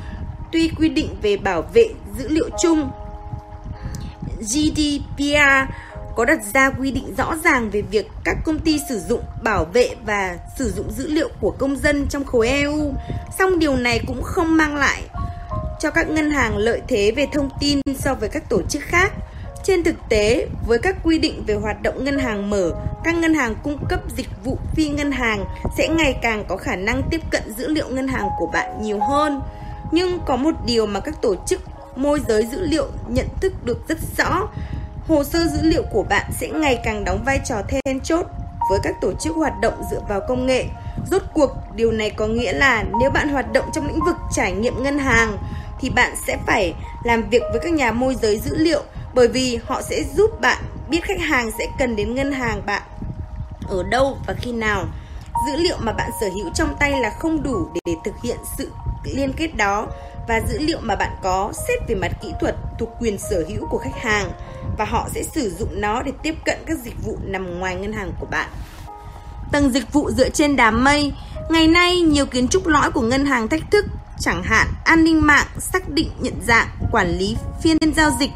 [0.52, 2.90] tuy quy định về bảo vệ dữ liệu chung,
[4.40, 5.72] GDPR
[6.16, 9.66] có đặt ra quy định rõ ràng về việc các công ty sử dụng, bảo
[9.66, 12.94] vệ và sử dụng dữ liệu của công dân trong khối EU.
[13.40, 15.04] Song điều này cũng không mang lại
[15.80, 19.14] cho các ngân hàng lợi thế về thông tin so với các tổ chức khác.
[19.64, 22.72] Trên thực tế, với các quy định về hoạt động ngân hàng mở,
[23.04, 25.46] các ngân hàng cung cấp dịch vụ phi ngân hàng
[25.78, 29.00] sẽ ngày càng có khả năng tiếp cận dữ liệu ngân hàng của bạn nhiều
[29.00, 29.42] hơn.
[29.92, 31.62] Nhưng có một điều mà các tổ chức
[31.96, 34.48] môi giới dữ liệu nhận thức được rất rõ,
[35.08, 38.26] hồ sơ dữ liệu của bạn sẽ ngày càng đóng vai trò then chốt
[38.70, 40.66] với các tổ chức hoạt động dựa vào công nghệ.
[41.12, 44.52] Rốt cuộc, điều này có nghĩa là nếu bạn hoạt động trong lĩnh vực trải
[44.52, 45.38] nghiệm ngân hàng
[45.80, 49.60] thì bạn sẽ phải làm việc với các nhà môi giới dữ liệu bởi vì
[49.66, 52.82] họ sẽ giúp bạn biết khách hàng sẽ cần đến ngân hàng bạn
[53.70, 54.86] ở đâu và khi nào.
[55.48, 58.38] Dữ liệu mà bạn sở hữu trong tay là không đủ để, để thực hiện
[58.58, 58.72] sự
[59.04, 59.88] liên kết đó
[60.28, 63.68] và dữ liệu mà bạn có xét về mặt kỹ thuật thuộc quyền sở hữu
[63.70, 64.32] của khách hàng
[64.78, 67.94] và họ sẽ sử dụng nó để tiếp cận các dịch vụ nằm ngoài ngân
[67.94, 68.50] hàng của bạn.
[69.52, 71.14] Tầng dịch vụ dựa trên đám mây
[71.50, 73.86] Ngày nay, nhiều kiến trúc lõi của ngân hàng thách thức,
[74.20, 78.30] chẳng hạn an ninh mạng, xác định nhận dạng, quản lý phiên giao dịch,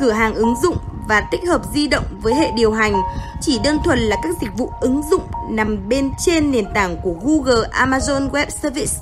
[0.00, 0.76] cửa hàng ứng dụng
[1.08, 2.94] và tích hợp di động với hệ điều hành
[3.40, 7.14] chỉ đơn thuần là các dịch vụ ứng dụng nằm bên trên nền tảng của
[7.24, 8.92] Google Amazon Web Service,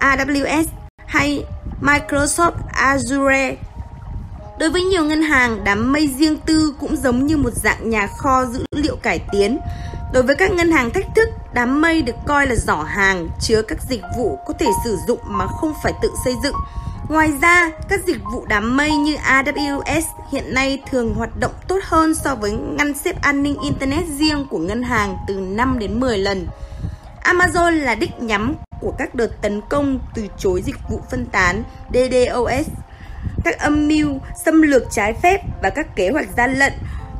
[0.00, 0.64] AWS
[1.06, 1.44] hay
[1.82, 3.54] Microsoft Azure.
[4.58, 8.06] Đối với nhiều ngân hàng, đám mây riêng tư cũng giống như một dạng nhà
[8.06, 9.58] kho dữ liệu cải tiến.
[10.12, 13.62] Đối với các ngân hàng thách thức, đám mây được coi là giỏ hàng chứa
[13.62, 16.54] các dịch vụ có thể sử dụng mà không phải tự xây dựng.
[17.08, 21.78] Ngoài ra, các dịch vụ đám mây như AWS hiện nay thường hoạt động tốt
[21.82, 26.00] hơn so với ngăn xếp an ninh Internet riêng của ngân hàng từ 5 đến
[26.00, 26.46] 10 lần.
[27.22, 31.62] Amazon là đích nhắm của các đợt tấn công từ chối dịch vụ phân tán
[31.92, 32.68] DDoS,
[33.44, 36.72] các âm mưu xâm lược trái phép và các kế hoạch gian lận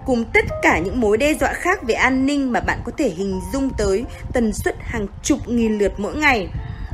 [0.07, 3.09] cùng tất cả những mối đe dọa khác về an ninh mà bạn có thể
[3.09, 6.49] hình dung tới tần suất hàng chục nghìn lượt mỗi ngày.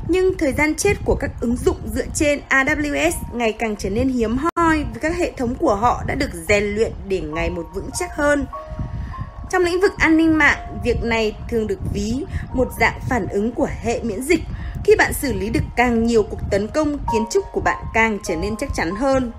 [0.08, 4.08] Nhưng thời gian chết của các ứng dụng dựa trên AWS ngày càng trở nên
[4.08, 7.66] hiếm hoi vì các hệ thống của họ đã được rèn luyện để ngày một
[7.74, 8.46] vững chắc hơn.
[9.50, 13.52] Trong lĩnh vực an ninh mạng, việc này thường được ví một dạng phản ứng
[13.52, 14.40] của hệ miễn dịch.
[14.84, 18.18] Khi bạn xử lý được càng nhiều cuộc tấn công, kiến trúc của bạn càng
[18.24, 19.32] trở nên chắc chắn hơn.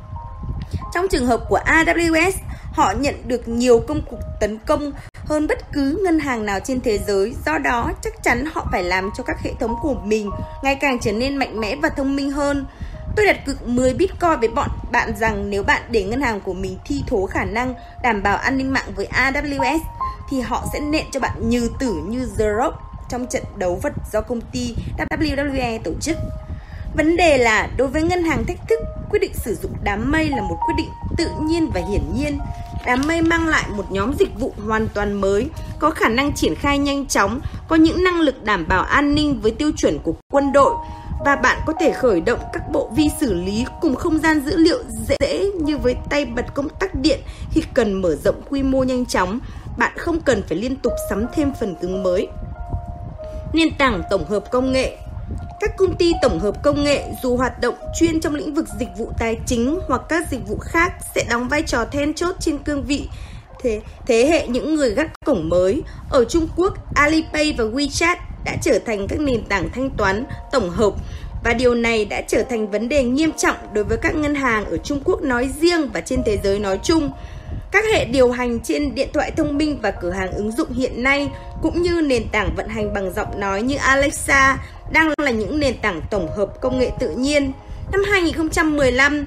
[0.93, 2.31] Trong trường hợp của AWS,
[2.73, 4.91] họ nhận được nhiều công cuộc tấn công
[5.25, 7.35] hơn bất cứ ngân hàng nào trên thế giới.
[7.45, 10.29] Do đó, chắc chắn họ phải làm cho các hệ thống của mình
[10.63, 12.65] ngày càng trở nên mạnh mẽ và thông minh hơn.
[13.15, 16.53] Tôi đặt cược 10 Bitcoin với bọn bạn rằng nếu bạn để ngân hàng của
[16.53, 17.73] mình thi thố khả năng
[18.03, 19.79] đảm bảo an ninh mạng với AWS
[20.29, 23.93] thì họ sẽ nện cho bạn như tử như The Rock trong trận đấu vật
[24.11, 26.17] do công ty WWE tổ chức.
[26.93, 30.29] Vấn đề là đối với ngân hàng thách thức, quyết định sử dụng đám mây
[30.29, 32.39] là một quyết định tự nhiên và hiển nhiên.
[32.85, 36.55] Đám mây mang lại một nhóm dịch vụ hoàn toàn mới, có khả năng triển
[36.55, 40.13] khai nhanh chóng, có những năng lực đảm bảo an ninh với tiêu chuẩn của
[40.31, 40.73] quân đội
[41.25, 44.57] và bạn có thể khởi động các bộ vi xử lý cùng không gian dữ
[44.57, 47.19] liệu dễ như với tay bật công tắc điện
[47.51, 49.39] khi cần mở rộng quy mô nhanh chóng.
[49.77, 52.27] Bạn không cần phải liên tục sắm thêm phần cứng mới.
[53.53, 54.97] Nền tảng tổng hợp công nghệ
[55.59, 58.89] các công ty tổng hợp công nghệ dù hoạt động chuyên trong lĩnh vực dịch
[58.97, 62.57] vụ tài chính hoặc các dịch vụ khác sẽ đóng vai trò then chốt trên
[62.57, 63.07] cương vị
[63.63, 65.83] thế, thế hệ những người gác cổng mới.
[66.09, 70.69] Ở Trung Quốc, Alipay và WeChat đã trở thành các nền tảng thanh toán tổng
[70.69, 70.93] hợp
[71.43, 74.65] và điều này đã trở thành vấn đề nghiêm trọng đối với các ngân hàng
[74.65, 77.11] ở Trung Quốc nói riêng và trên thế giới nói chung.
[77.71, 81.03] Các hệ điều hành trên điện thoại thông minh và cửa hàng ứng dụng hiện
[81.03, 81.29] nay
[81.61, 84.57] cũng như nền tảng vận hành bằng giọng nói như Alexa
[84.91, 87.51] đang là những nền tảng tổng hợp công nghệ tự nhiên.
[87.91, 89.25] Năm 2015,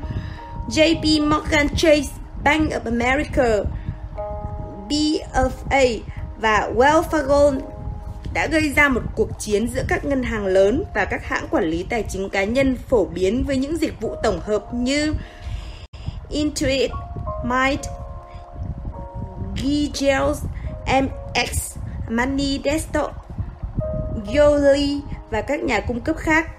[0.69, 2.13] JP Morgan Chase,
[2.45, 3.71] Bank of America,
[4.89, 5.99] BFA
[6.41, 7.61] và Wells Fargo
[8.35, 11.65] đã gây ra một cuộc chiến giữa các ngân hàng lớn và các hãng quản
[11.65, 15.15] lý tài chính cá nhân phổ biến với những dịch vụ tổng hợp như
[16.31, 16.91] Intuit,
[17.45, 17.81] Might,
[19.57, 20.45] Gigels,
[20.87, 21.77] MX,
[22.11, 23.11] Money Desto
[24.37, 25.01] Yoli
[25.31, 26.51] và các nhà cung cấp khác.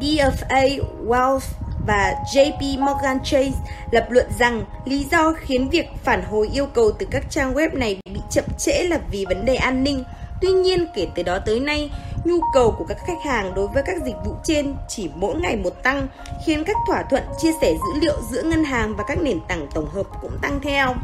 [0.00, 1.40] DFA Wealth
[1.86, 3.58] và JP Morgan Chase
[3.90, 7.78] lập luận rằng lý do khiến việc phản hồi yêu cầu từ các trang web
[7.78, 10.04] này bị chậm trễ là vì vấn đề an ninh.
[10.40, 11.90] Tuy nhiên, kể từ đó tới nay,
[12.24, 15.56] nhu cầu của các khách hàng đối với các dịch vụ trên chỉ mỗi ngày
[15.56, 16.08] một tăng,
[16.46, 19.66] khiến các thỏa thuận chia sẻ dữ liệu giữa ngân hàng và các nền tảng
[19.74, 20.94] tổng hợp cũng tăng theo.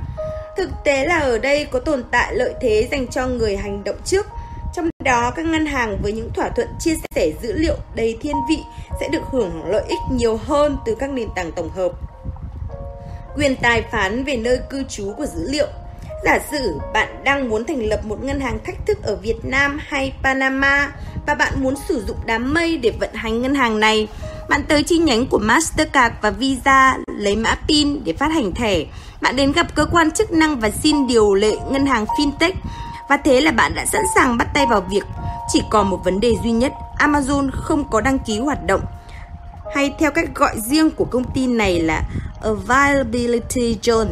[0.56, 3.96] Thực tế là ở đây có tồn tại lợi thế dành cho người hành động
[4.04, 4.26] trước,
[4.74, 8.36] trong đó các ngân hàng với những thỏa thuận chia sẻ dữ liệu đầy thiên
[8.48, 8.58] vị
[9.00, 11.92] sẽ được hưởng lợi ích nhiều hơn từ các nền tảng tổng hợp.
[13.36, 15.68] Quyền tài phán về nơi cư trú của dữ liệu
[16.24, 19.78] Giả sử bạn đang muốn thành lập một ngân hàng thách thức ở Việt Nam
[19.82, 20.92] hay Panama
[21.26, 24.08] và bạn muốn sử dụng đám mây để vận hành ngân hàng này,
[24.48, 28.84] bạn tới chi nhánh của Mastercard và Visa lấy mã PIN để phát hành thẻ.
[29.20, 32.52] Bạn đến gặp cơ quan chức năng và xin điều lệ ngân hàng fintech.
[33.08, 35.04] Và thế là bạn đã sẵn sàng bắt tay vào việc.
[35.52, 38.80] Chỉ còn một vấn đề duy nhất, Amazon không có đăng ký hoạt động.
[39.74, 42.02] Hay theo cách gọi riêng của công ty này là
[42.42, 44.08] Availability Zone,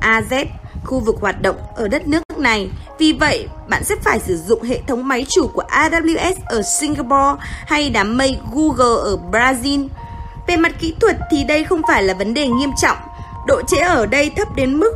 [0.00, 0.44] AZ
[0.84, 2.70] khu vực hoạt động ở đất nước này.
[2.98, 7.44] Vì vậy, bạn sẽ phải sử dụng hệ thống máy chủ của AWS ở Singapore
[7.66, 9.88] hay đám mây Google ở Brazil.
[10.46, 12.96] Về mặt kỹ thuật thì đây không phải là vấn đề nghiêm trọng.
[13.46, 14.92] Độ trễ ở đây thấp đến mức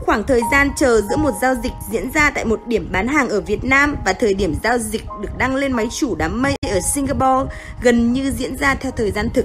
[0.00, 3.28] khoảng thời gian chờ giữa một giao dịch diễn ra tại một điểm bán hàng
[3.28, 6.54] ở Việt Nam và thời điểm giao dịch được đăng lên máy chủ đám mây
[6.70, 9.44] ở Singapore gần như diễn ra theo thời gian thực.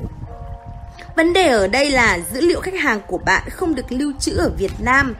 [1.16, 4.38] Vấn đề ở đây là dữ liệu khách hàng của bạn không được lưu trữ
[4.38, 5.16] ở Việt Nam.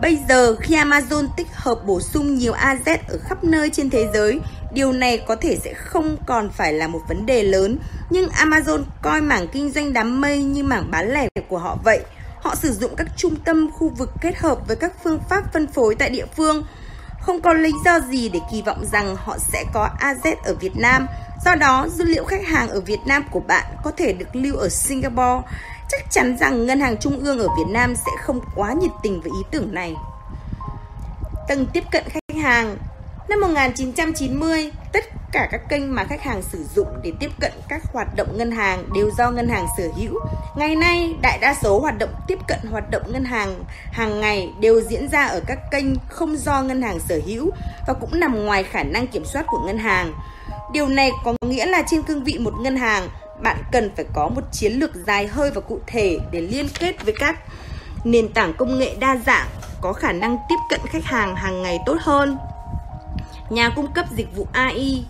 [0.00, 4.08] Bây giờ khi Amazon tích hợp bổ sung nhiều AZ ở khắp nơi trên thế
[4.14, 4.40] giới,
[4.72, 7.78] điều này có thể sẽ không còn phải là một vấn đề lớn,
[8.10, 12.00] nhưng Amazon coi mảng kinh doanh đám mây như mảng bán lẻ của họ vậy.
[12.40, 15.66] Họ sử dụng các trung tâm khu vực kết hợp với các phương pháp phân
[15.66, 16.64] phối tại địa phương.
[17.20, 20.76] Không có lý do gì để kỳ vọng rằng họ sẽ có AZ ở Việt
[20.76, 21.06] Nam.
[21.44, 24.56] Do đó, dữ liệu khách hàng ở Việt Nam của bạn có thể được lưu
[24.56, 25.42] ở Singapore
[25.96, 29.20] chắc chắn rằng ngân hàng trung ương ở Việt Nam sẽ không quá nhiệt tình
[29.20, 29.94] với ý tưởng này.
[31.48, 32.76] Tầng tiếp cận khách hàng
[33.28, 37.82] Năm 1990, tất cả các kênh mà khách hàng sử dụng để tiếp cận các
[37.92, 40.20] hoạt động ngân hàng đều do ngân hàng sở hữu.
[40.56, 44.52] Ngày nay, đại đa số hoạt động tiếp cận hoạt động ngân hàng hàng ngày
[44.60, 47.50] đều diễn ra ở các kênh không do ngân hàng sở hữu
[47.86, 50.12] và cũng nằm ngoài khả năng kiểm soát của ngân hàng.
[50.72, 53.08] Điều này có nghĩa là trên cương vị một ngân hàng,
[53.42, 57.04] bạn cần phải có một chiến lược dài hơi và cụ thể để liên kết
[57.04, 57.40] với các
[58.04, 59.48] nền tảng công nghệ đa dạng
[59.80, 62.36] có khả năng tiếp cận khách hàng hàng ngày tốt hơn.
[63.50, 65.04] Nhà cung cấp dịch vụ AI,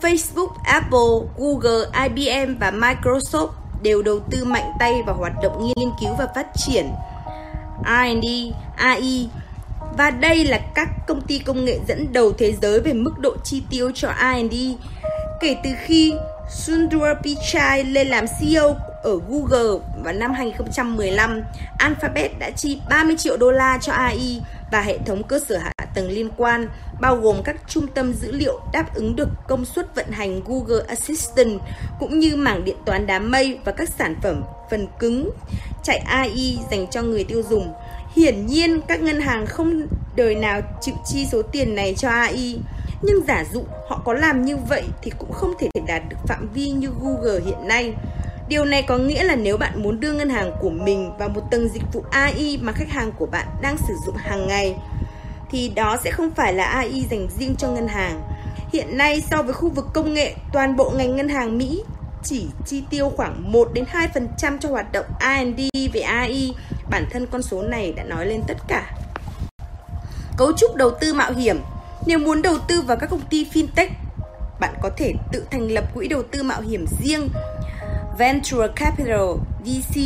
[0.00, 3.48] Facebook, Apple, Google, IBM và Microsoft
[3.82, 6.86] đều đầu tư mạnh tay vào hoạt động nghiên cứu và phát triển
[7.84, 8.26] R&D,
[8.76, 9.28] AI
[9.96, 13.36] và đây là các công ty công nghệ dẫn đầu thế giới về mức độ
[13.44, 14.54] chi tiêu cho R&D
[15.40, 16.14] kể từ khi
[16.54, 21.42] Sundar Pichai lên làm CEO ở Google vào năm 2015,
[21.78, 24.40] Alphabet đã chi 30 triệu đô la cho AI
[24.72, 26.68] và hệ thống cơ sở hạ tầng liên quan,
[27.00, 30.84] bao gồm các trung tâm dữ liệu đáp ứng được công suất vận hành Google
[30.88, 31.60] Assistant,
[31.98, 35.30] cũng như mảng điện toán đám mây và các sản phẩm phần cứng
[35.82, 37.72] chạy AI dành cho người tiêu dùng.
[38.16, 39.86] Hiển nhiên, các ngân hàng không
[40.16, 42.58] đời nào chịu chi số tiền này cho AI.
[43.02, 46.48] Nhưng giả dụ họ có làm như vậy thì cũng không thể đạt được phạm
[46.54, 47.94] vi như Google hiện nay.
[48.48, 51.40] Điều này có nghĩa là nếu bạn muốn đưa ngân hàng của mình vào một
[51.50, 54.76] tầng dịch vụ AI mà khách hàng của bạn đang sử dụng hàng ngày
[55.50, 58.22] thì đó sẽ không phải là AI dành riêng cho ngân hàng.
[58.72, 61.82] Hiện nay so với khu vực công nghệ, toàn bộ ngành ngân hàng Mỹ
[62.24, 66.54] chỉ chi tiêu khoảng 1 đến 2% cho hoạt động R&D về AI.
[66.90, 68.94] Bản thân con số này đã nói lên tất cả.
[70.36, 71.60] Cấu trúc đầu tư mạo hiểm
[72.06, 73.88] nếu muốn đầu tư vào các công ty fintech,
[74.60, 77.28] bạn có thể tự thành lập quỹ đầu tư mạo hiểm riêng
[78.18, 79.30] Venture Capital
[79.60, 79.96] VC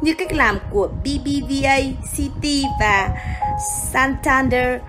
[0.00, 1.76] như cách làm của BBVA,
[2.16, 3.08] Citi và
[3.92, 4.80] Santander.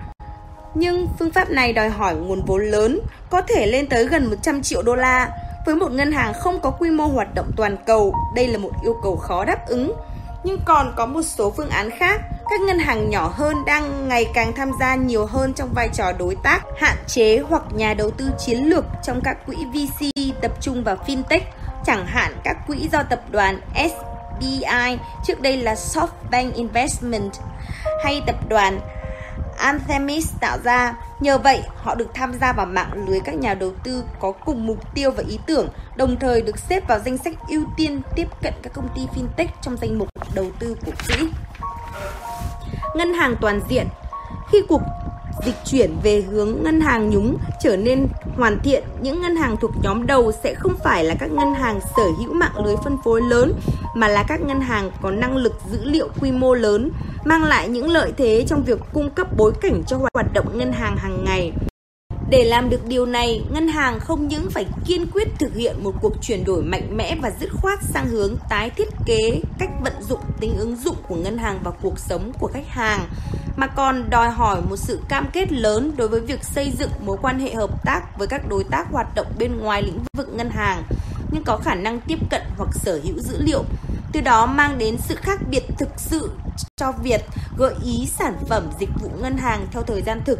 [0.74, 4.62] Nhưng phương pháp này đòi hỏi nguồn vốn lớn, có thể lên tới gần 100
[4.62, 5.30] triệu đô la.
[5.66, 8.70] Với một ngân hàng không có quy mô hoạt động toàn cầu, đây là một
[8.82, 9.92] yêu cầu khó đáp ứng.
[10.44, 12.20] Nhưng còn có một số phương án khác
[12.50, 16.12] các ngân hàng nhỏ hơn đang ngày càng tham gia nhiều hơn trong vai trò
[16.18, 20.06] đối tác, hạn chế hoặc nhà đầu tư chiến lược trong các quỹ VC
[20.42, 21.40] tập trung vào fintech,
[21.84, 27.32] chẳng hạn các quỹ do tập đoàn SBI, trước đây là SoftBank Investment,
[28.04, 28.80] hay tập đoàn
[29.56, 30.94] Anthemis tạo ra.
[31.20, 34.66] Nhờ vậy, họ được tham gia vào mạng lưới các nhà đầu tư có cùng
[34.66, 38.28] mục tiêu và ý tưởng, đồng thời được xếp vào danh sách ưu tiên tiếp
[38.42, 41.28] cận các công ty fintech trong danh mục đầu tư của quỹ
[42.96, 43.86] ngân hàng toàn diện.
[44.50, 44.82] Khi cuộc
[45.44, 49.70] dịch chuyển về hướng ngân hàng nhúng trở nên hoàn thiện, những ngân hàng thuộc
[49.82, 53.20] nhóm đầu sẽ không phải là các ngân hàng sở hữu mạng lưới phân phối
[53.22, 53.52] lớn
[53.94, 56.90] mà là các ngân hàng có năng lực dữ liệu quy mô lớn,
[57.24, 60.72] mang lại những lợi thế trong việc cung cấp bối cảnh cho hoạt động ngân
[60.72, 61.52] hàng hàng ngày.
[62.30, 65.92] Để làm được điều này, ngân hàng không những phải kiên quyết thực hiện một
[66.00, 69.92] cuộc chuyển đổi mạnh mẽ và dứt khoát sang hướng tái thiết kế cách vận
[70.02, 73.08] dụng tính ứng dụng của ngân hàng vào cuộc sống của khách hàng,
[73.56, 77.16] mà còn đòi hỏi một sự cam kết lớn đối với việc xây dựng mối
[77.22, 80.50] quan hệ hợp tác với các đối tác hoạt động bên ngoài lĩnh vực ngân
[80.50, 80.82] hàng,
[81.30, 83.64] nhưng có khả năng tiếp cận hoặc sở hữu dữ liệu,
[84.12, 86.30] từ đó mang đến sự khác biệt thực sự
[86.76, 87.20] cho việc
[87.58, 90.38] gợi ý sản phẩm dịch vụ ngân hàng theo thời gian thực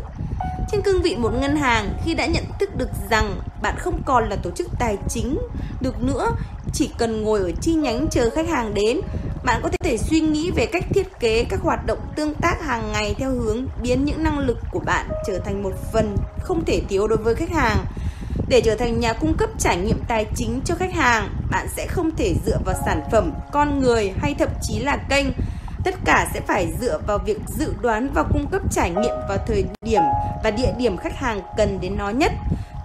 [0.73, 4.29] trên cương vị một ngân hàng khi đã nhận thức được rằng bạn không còn
[4.29, 5.39] là tổ chức tài chính
[5.81, 6.31] được nữa,
[6.73, 9.01] chỉ cần ngồi ở chi nhánh chờ khách hàng đến,
[9.45, 12.93] bạn có thể suy nghĩ về cách thiết kế các hoạt động tương tác hàng
[12.93, 16.81] ngày theo hướng biến những năng lực của bạn trở thành một phần không thể
[16.89, 17.85] thiếu đối với khách hàng.
[18.49, 21.87] Để trở thành nhà cung cấp trải nghiệm tài chính cho khách hàng, bạn sẽ
[21.87, 25.27] không thể dựa vào sản phẩm, con người hay thậm chí là kênh
[25.87, 29.39] Tất cả sẽ phải dựa vào việc dự đoán và cung cấp trải nghiệm vào
[29.47, 30.03] thời điểm
[30.45, 32.33] và địa điểm khách hàng cần đến nó nhất.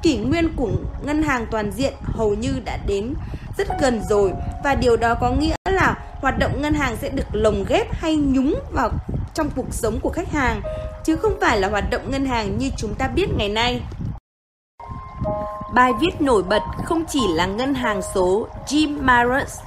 [0.04, 0.70] Kỷ nguyên của
[1.04, 3.14] ngân hàng toàn diện hầu như đã đến
[3.58, 4.34] rất gần rồi
[4.64, 8.16] và điều đó có nghĩa là hoạt động ngân hàng sẽ được lồng ghép hay
[8.16, 8.90] nhúng vào
[9.34, 10.62] trong cuộc sống của khách hàng,
[11.04, 13.82] chứ không phải là hoạt động ngân hàng như chúng ta biết ngày nay.
[15.74, 19.60] Bài viết nổi bật không chỉ là ngân hàng số Jim Maris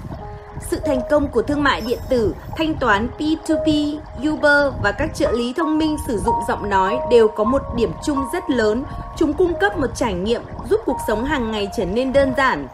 [0.70, 3.98] sự thành công của thương mại điện tử, thanh toán P2P,
[4.28, 7.92] Uber và các trợ lý thông minh sử dụng giọng nói đều có một điểm
[8.06, 8.84] chung rất lớn.
[9.16, 12.68] Chúng cung cấp một trải nghiệm giúp cuộc sống hàng ngày trở nên đơn giản.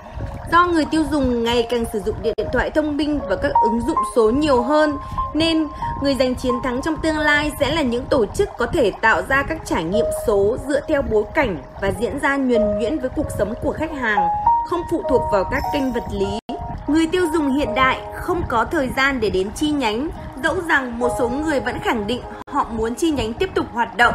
[0.53, 3.81] Do người tiêu dùng ngày càng sử dụng điện thoại thông minh và các ứng
[3.81, 4.97] dụng số nhiều hơn,
[5.35, 5.67] nên
[6.03, 9.23] người giành chiến thắng trong tương lai sẽ là những tổ chức có thể tạo
[9.29, 13.11] ra các trải nghiệm số dựa theo bối cảnh và diễn ra nhuần nhuyễn với
[13.17, 14.29] cuộc sống của khách hàng,
[14.71, 16.39] không phụ thuộc vào các kênh vật lý
[16.87, 20.09] Người tiêu dùng hiện đại không có thời gian để đến chi nhánh,
[20.43, 23.97] dẫu rằng một số người vẫn khẳng định họ muốn chi nhánh tiếp tục hoạt
[23.97, 24.15] động.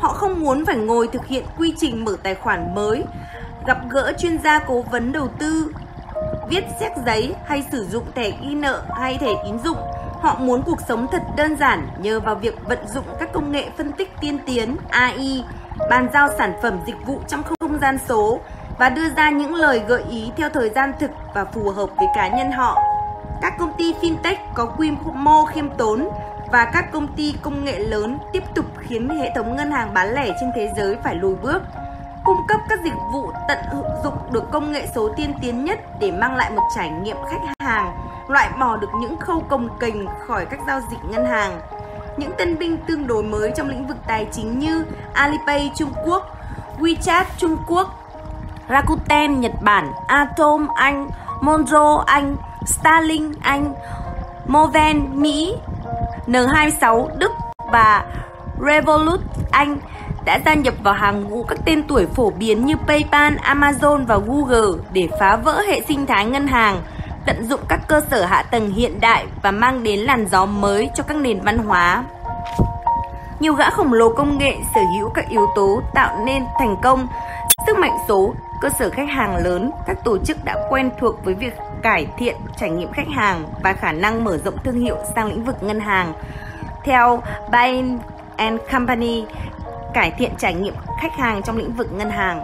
[0.00, 3.04] Họ không muốn phải ngồi thực hiện quy trình mở tài khoản mới,
[3.66, 5.72] gặp gỡ chuyên gia cố vấn đầu tư,
[6.48, 9.78] viết xét giấy hay sử dụng thẻ ghi nợ hay thẻ tín dụng.
[10.20, 13.68] Họ muốn cuộc sống thật đơn giản nhờ vào việc vận dụng các công nghệ
[13.76, 15.44] phân tích tiên tiến AI,
[15.90, 18.40] bàn giao sản phẩm dịch vụ trong không gian số,
[18.78, 22.06] và đưa ra những lời gợi ý theo thời gian thực và phù hợp với
[22.14, 22.82] cá nhân họ.
[23.42, 26.08] Các công ty fintech có quy mô khiêm tốn
[26.52, 30.14] và các công ty công nghệ lớn tiếp tục khiến hệ thống ngân hàng bán
[30.14, 31.62] lẻ trên thế giới phải lùi bước.
[32.24, 33.58] Cung cấp các dịch vụ tận
[34.04, 37.40] dụng được công nghệ số tiên tiến nhất để mang lại một trải nghiệm khách
[37.58, 37.92] hàng,
[38.28, 41.60] loại bỏ được những khâu cồng kềnh khỏi các giao dịch ngân hàng.
[42.16, 46.38] Những tân binh tương đối mới trong lĩnh vực tài chính như Alipay Trung Quốc,
[46.78, 48.03] WeChat Trung Quốc,
[48.68, 51.08] Rakuten Nhật Bản, Atom Anh,
[51.40, 52.36] Monzo Anh,
[52.66, 53.74] Starlink Anh,
[54.46, 55.56] Moven Mỹ,
[56.26, 57.32] N26 Đức
[57.72, 58.04] và
[58.66, 59.76] Revolut Anh
[60.24, 64.18] đã gia nhập vào hàng ngũ các tên tuổi phổ biến như PayPal, Amazon và
[64.18, 66.82] Google để phá vỡ hệ sinh thái ngân hàng,
[67.26, 70.90] tận dụng các cơ sở hạ tầng hiện đại và mang đến làn gió mới
[70.94, 72.04] cho các nền văn hóa.
[73.40, 77.06] Nhiều gã khổng lồ công nghệ sở hữu các yếu tố tạo nên thành công,
[77.66, 81.34] sức mạnh số, cơ sở khách hàng lớn, các tổ chức đã quen thuộc với
[81.34, 85.26] việc cải thiện trải nghiệm khách hàng và khả năng mở rộng thương hiệu sang
[85.26, 86.12] lĩnh vực ngân hàng.
[86.84, 87.98] Theo Bain
[88.36, 89.24] and Company,
[89.94, 92.42] cải thiện trải nghiệm khách hàng trong lĩnh vực ngân hàng.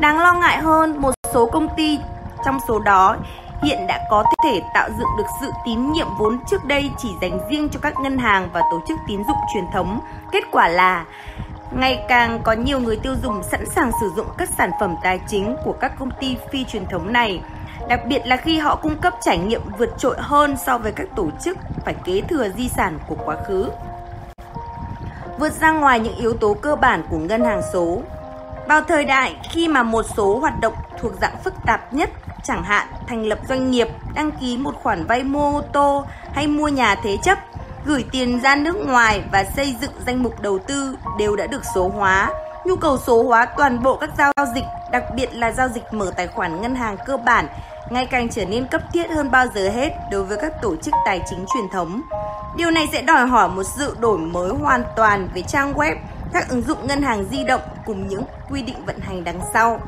[0.00, 2.00] Đáng lo ngại hơn, một số công ty
[2.44, 3.16] trong số đó
[3.62, 7.38] hiện đã có thể tạo dựng được sự tín nhiệm vốn trước đây chỉ dành
[7.50, 10.00] riêng cho các ngân hàng và tổ chức tín dụng truyền thống.
[10.32, 11.04] Kết quả là
[11.72, 15.20] Ngày càng có nhiều người tiêu dùng sẵn sàng sử dụng các sản phẩm tài
[15.28, 17.40] chính của các công ty phi truyền thống này,
[17.88, 21.06] đặc biệt là khi họ cung cấp trải nghiệm vượt trội hơn so với các
[21.16, 23.70] tổ chức phải kế thừa di sản của quá khứ.
[25.38, 28.02] Vượt ra ngoài những yếu tố cơ bản của ngân hàng số,
[28.68, 32.10] vào thời đại khi mà một số hoạt động thuộc dạng phức tạp nhất,
[32.44, 36.46] chẳng hạn thành lập doanh nghiệp, đăng ký một khoản vay mua ô tô hay
[36.46, 37.38] mua nhà thế chấp
[37.88, 41.62] gửi tiền ra nước ngoài và xây dựng danh mục đầu tư đều đã được
[41.74, 42.30] số hóa.
[42.66, 46.10] Nhu cầu số hóa toàn bộ các giao dịch, đặc biệt là giao dịch mở
[46.16, 47.46] tài khoản ngân hàng cơ bản,
[47.90, 50.94] ngày càng trở nên cấp thiết hơn bao giờ hết đối với các tổ chức
[51.04, 52.02] tài chính truyền thống.
[52.56, 55.96] Điều này sẽ đòi hỏi một sự đổi mới hoàn toàn về trang web,
[56.32, 59.80] các ứng dụng ngân hàng di động cùng những quy định vận hành đằng sau.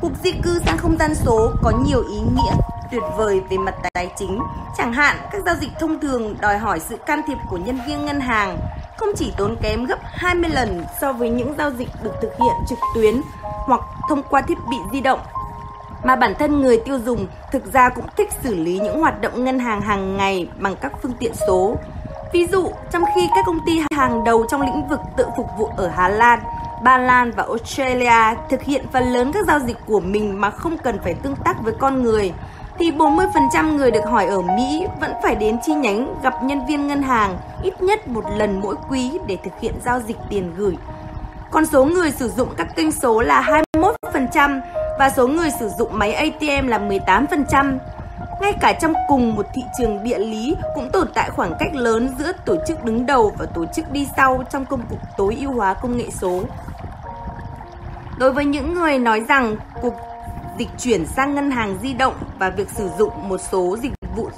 [0.00, 2.56] Cuộc di cư sang không gian số có nhiều ý nghĩa
[2.90, 4.40] tuyệt vời về mặt tài chính.
[4.76, 8.04] Chẳng hạn, các giao dịch thông thường đòi hỏi sự can thiệp của nhân viên
[8.04, 8.58] ngân hàng.
[8.96, 12.54] không chỉ tốn kém gấp 20 lần so với những giao dịch được thực hiện
[12.68, 15.20] trực tuyến hoặc thông qua thiết bị di động
[16.04, 19.44] mà bản thân người tiêu dùng thực ra cũng thích xử lý những hoạt động
[19.44, 21.76] ngân hàng hàng ngày bằng các phương tiện số.
[22.32, 25.68] Ví dụ, trong khi các công ty hàng đầu trong lĩnh vực tự phục vụ
[25.76, 26.38] ở Hà Lan,
[26.82, 30.78] Ba Lan và Australia thực hiện phần lớn các giao dịch của mình mà không
[30.78, 32.32] cần phải tương tác với con người,
[32.78, 36.86] thì 40% người được hỏi ở Mỹ vẫn phải đến chi nhánh gặp nhân viên
[36.86, 40.76] ngân hàng ít nhất một lần mỗi quý để thực hiện giao dịch tiền gửi.
[41.50, 43.62] Con số người sử dụng các kênh số là
[44.12, 44.60] 21%
[44.98, 47.78] và số người sử dụng máy ATM là 18%.
[48.40, 52.14] Ngay cả trong cùng một thị trường địa lý cũng tồn tại khoảng cách lớn
[52.18, 55.52] giữa tổ chức đứng đầu và tổ chức đi sau trong công cuộc tối ưu
[55.52, 56.42] hóa công nghệ số.
[58.18, 59.94] Đối với những người nói rằng cuộc
[60.58, 64.28] dịch chuyển sang ngân hàng di động và việc sử dụng một số dịch vụ,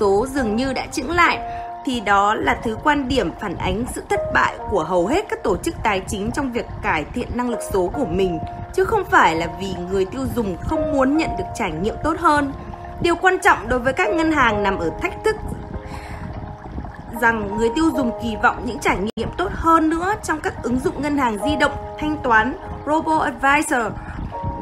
[0.00, 1.38] số dường như đã chững lại
[1.84, 5.42] thì đó là thứ quan điểm phản ánh sự thất bại của hầu hết các
[5.42, 8.38] tổ chức tài chính trong việc cải thiện năng lực số của mình
[8.74, 12.16] chứ không phải là vì người tiêu dùng không muốn nhận được trải nghiệm tốt
[12.18, 12.52] hơn.
[13.02, 15.36] Điều quan trọng đối với các ngân hàng nằm ở thách thức
[17.20, 20.78] rằng người tiêu dùng kỳ vọng những trải nghiệm tốt hơn nữa trong các ứng
[20.78, 22.56] dụng ngân hàng di động, thanh toán,
[22.86, 23.92] robo advisor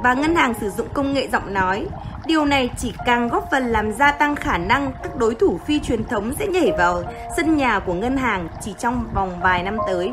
[0.02, 1.86] và ngân hàng sử dụng công nghệ giọng nói.
[2.30, 5.80] Điều này chỉ càng góp phần làm gia tăng khả năng các đối thủ phi
[5.80, 7.02] truyền thống sẽ nhảy vào
[7.36, 10.12] sân nhà của ngân hàng chỉ trong vòng vài năm tới.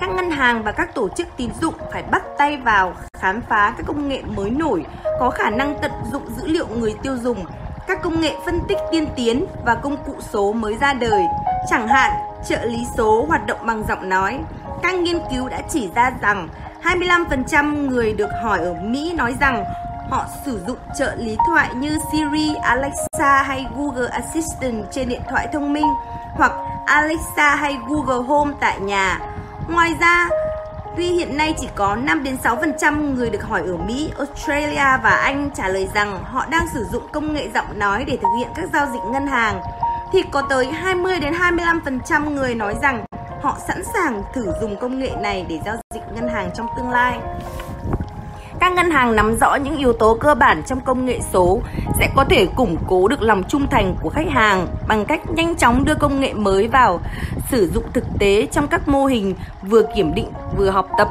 [0.00, 3.74] Các ngân hàng và các tổ chức tín dụng phải bắt tay vào khám phá
[3.76, 4.84] các công nghệ mới nổi
[5.20, 7.44] có khả năng tận dụng dữ liệu người tiêu dùng,
[7.86, 11.22] các công nghệ phân tích tiên tiến và công cụ số mới ra đời,
[11.70, 12.12] chẳng hạn
[12.48, 14.40] trợ lý số hoạt động bằng giọng nói.
[14.82, 16.48] Các nghiên cứu đã chỉ ra rằng
[16.82, 19.64] 25% người được hỏi ở Mỹ nói rằng
[20.12, 25.48] họ sử dụng trợ lý thoại như Siri, Alexa hay Google Assistant trên điện thoại
[25.52, 25.86] thông minh
[26.34, 26.52] hoặc
[26.86, 29.20] Alexa hay Google Home tại nhà.
[29.68, 30.28] Ngoài ra,
[30.96, 35.10] tuy hiện nay chỉ có 5 đến 6% người được hỏi ở Mỹ, Australia và
[35.10, 38.48] Anh trả lời rằng họ đang sử dụng công nghệ giọng nói để thực hiện
[38.54, 39.60] các giao dịch ngân hàng
[40.12, 43.04] thì có tới 20 đến 25% người nói rằng
[43.42, 46.90] họ sẵn sàng thử dùng công nghệ này để giao dịch ngân hàng trong tương
[46.90, 47.18] lai.
[48.62, 51.60] Các ngân hàng nắm rõ những yếu tố cơ bản trong công nghệ số
[51.98, 55.54] sẽ có thể củng cố được lòng trung thành của khách hàng bằng cách nhanh
[55.56, 57.00] chóng đưa công nghệ mới vào
[57.50, 61.08] sử dụng thực tế trong các mô hình vừa kiểm định vừa học tập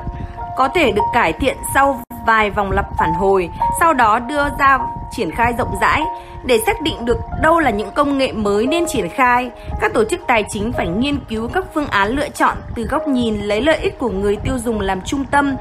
[0.58, 3.49] có thể được cải thiện sau vài vòng lặp phản hồi,
[3.80, 4.80] sau đó đưa ra
[5.12, 6.04] triển khai rộng rãi.
[6.45, 10.04] Để xác định được đâu là những công nghệ mới nên triển khai, các tổ
[10.04, 13.62] chức tài chính phải nghiên cứu các phương án lựa chọn từ góc nhìn lấy
[13.62, 15.56] lợi ích của người tiêu dùng làm trung tâm,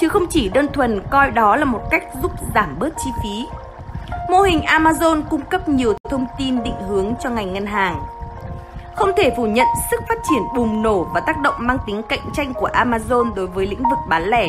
[0.00, 3.46] chứ không chỉ đơn thuần coi đó là một cách giúp giảm bớt chi phí.
[4.30, 8.02] Mô hình Amazon cung cấp nhiều thông tin định hướng cho ngành ngân hàng.
[8.96, 12.20] Không thể phủ nhận sức phát triển bùng nổ và tác động mang tính cạnh
[12.34, 14.48] tranh của Amazon đối với lĩnh vực bán lẻ.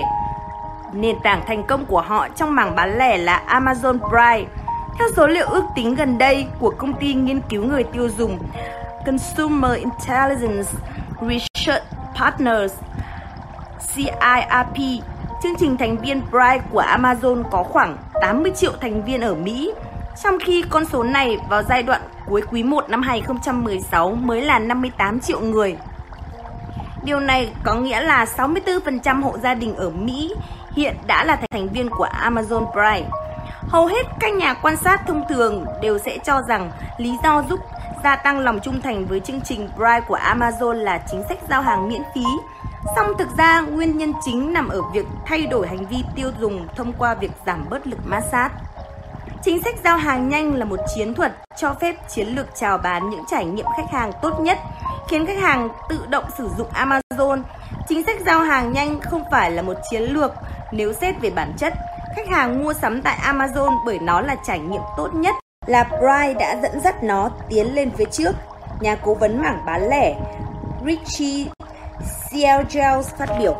[0.93, 4.49] Nền tảng thành công của họ trong mảng bán lẻ là Amazon Prime.
[4.99, 8.37] Theo số liệu ước tính gần đây của công ty nghiên cứu người tiêu dùng
[9.05, 10.71] Consumer Intelligence
[11.21, 11.83] Research
[12.19, 12.73] Partners
[13.95, 15.03] CIRP,
[15.43, 19.71] chương trình thành viên Prime của Amazon có khoảng 80 triệu thành viên ở Mỹ,
[20.23, 24.59] trong khi con số này vào giai đoạn cuối quý 1 năm 2016 mới là
[24.59, 25.77] 58 triệu người.
[27.03, 30.33] Điều này có nghĩa là 64% hộ gia đình ở Mỹ
[30.75, 33.09] hiện đã là thành viên của Amazon Prime.
[33.67, 37.59] Hầu hết các nhà quan sát thông thường đều sẽ cho rằng lý do giúp
[38.03, 41.61] gia tăng lòng trung thành với chương trình Prime của Amazon là chính sách giao
[41.61, 42.25] hàng miễn phí.
[42.95, 46.67] Song thực ra nguyên nhân chính nằm ở việc thay đổi hành vi tiêu dùng
[46.75, 48.49] thông qua việc giảm bớt lực ma sát.
[49.43, 53.09] Chính sách giao hàng nhanh là một chiến thuật cho phép chiến lược chào bán
[53.09, 54.57] những trải nghiệm khách hàng tốt nhất,
[55.09, 57.41] khiến khách hàng tự động sử dụng Amazon.
[57.87, 60.31] Chính sách giao hàng nhanh không phải là một chiến lược
[60.71, 61.73] nếu xét về bản chất,
[62.15, 66.37] khách hàng mua sắm tại Amazon bởi nó là trải nghiệm tốt nhất là Bright
[66.39, 68.31] đã dẫn dắt nó tiến lên phía trước.
[68.79, 70.15] Nhà cố vấn mảng bán lẻ
[70.85, 71.45] Richie
[72.31, 73.55] Seargels phát biểu.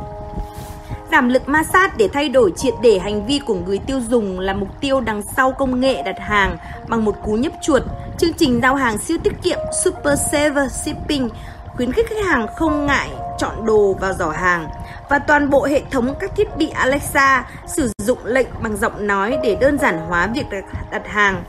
[1.11, 4.39] Giảm lực ma sát để thay đổi triệt để hành vi của người tiêu dùng
[4.39, 6.57] là mục tiêu đằng sau công nghệ đặt hàng
[6.87, 7.83] bằng một cú nhấp chuột.
[8.17, 11.29] Chương trình giao hàng siêu tiết kiệm Super Saver Shipping
[11.75, 14.69] khuyến khích khách hàng không ngại chọn đồ vào giỏ hàng
[15.09, 19.37] và toàn bộ hệ thống các thiết bị Alexa sử dụng lệnh bằng giọng nói
[19.43, 20.45] để đơn giản hóa việc
[20.91, 21.43] đặt hàng,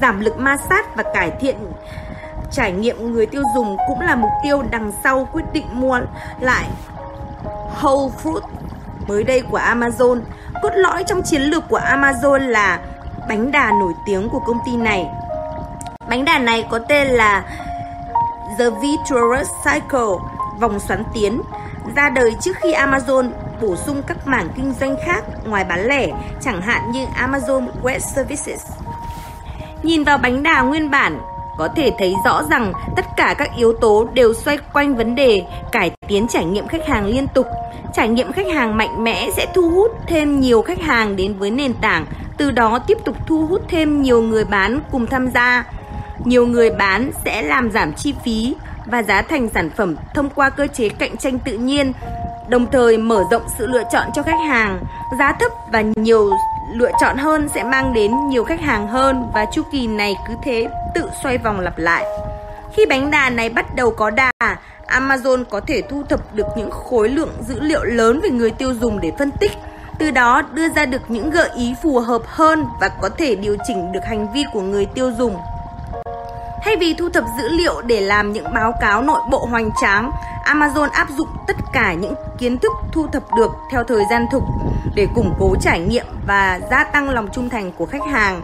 [0.00, 1.56] giảm lực ma sát và cải thiện
[2.52, 6.00] trải nghiệm người tiêu dùng cũng là mục tiêu đằng sau quyết định mua
[6.40, 6.64] lại
[7.80, 8.40] Whole Foods
[9.08, 10.20] mới đây của Amazon.
[10.62, 12.80] Cốt lõi trong chiến lược của Amazon là
[13.28, 15.06] bánh đà nổi tiếng của công ty này.
[16.08, 17.44] Bánh đà này có tên là
[18.58, 20.14] The Virtuous Cycle
[20.60, 21.42] vòng xoắn tiến
[21.96, 23.30] ra đời trước khi Amazon
[23.62, 26.08] bổ sung các mảng kinh doanh khác ngoài bán lẻ,
[26.40, 28.66] chẳng hạn như Amazon Web Services.
[29.82, 31.20] Nhìn vào bánh đà nguyên bản,
[31.58, 35.42] có thể thấy rõ rằng tất cả các yếu tố đều xoay quanh vấn đề
[35.72, 37.46] cải tiến trải nghiệm khách hàng liên tục.
[37.94, 41.50] Trải nghiệm khách hàng mạnh mẽ sẽ thu hút thêm nhiều khách hàng đến với
[41.50, 45.64] nền tảng, từ đó tiếp tục thu hút thêm nhiều người bán cùng tham gia.
[46.24, 48.54] Nhiều người bán sẽ làm giảm chi phí
[48.86, 51.92] và giá thành sản phẩm thông qua cơ chế cạnh tranh tự nhiên,
[52.48, 54.78] đồng thời mở rộng sự lựa chọn cho khách hàng.
[55.18, 56.30] Giá thấp và nhiều
[56.74, 60.34] lựa chọn hơn sẽ mang đến nhiều khách hàng hơn và chu kỳ này cứ
[60.44, 62.04] thế tự xoay vòng lặp lại.
[62.76, 64.32] Khi bánh đà này bắt đầu có đà,
[64.86, 68.74] Amazon có thể thu thập được những khối lượng dữ liệu lớn về người tiêu
[68.74, 69.52] dùng để phân tích,
[69.98, 73.56] từ đó đưa ra được những gợi ý phù hợp hơn và có thể điều
[73.68, 75.36] chỉnh được hành vi của người tiêu dùng.
[76.64, 80.10] Thay vì thu thập dữ liệu để làm những báo cáo nội bộ hoành tráng,
[80.44, 84.42] Amazon áp dụng tất cả những kiến thức thu thập được theo thời gian thực
[84.94, 88.42] để củng cố trải nghiệm và gia tăng lòng trung thành của khách hàng.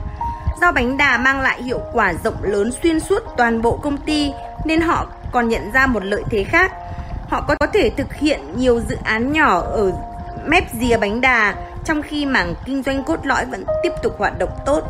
[0.60, 4.32] Do bánh đà mang lại hiệu quả rộng lớn xuyên suốt toàn bộ công ty
[4.64, 6.72] nên họ còn nhận ra một lợi thế khác.
[7.28, 9.92] Họ có thể thực hiện nhiều dự án nhỏ ở
[10.46, 11.54] mép rìa bánh đà
[11.84, 14.82] trong khi mảng kinh doanh cốt lõi vẫn tiếp tục hoạt động tốt.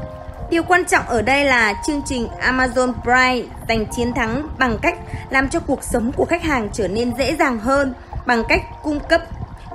[0.51, 4.99] Điều quan trọng ở đây là chương trình Amazon Prime giành chiến thắng bằng cách
[5.31, 7.95] làm cho cuộc sống của khách hàng trở nên dễ dàng hơn
[8.27, 9.23] bằng cách cung cấp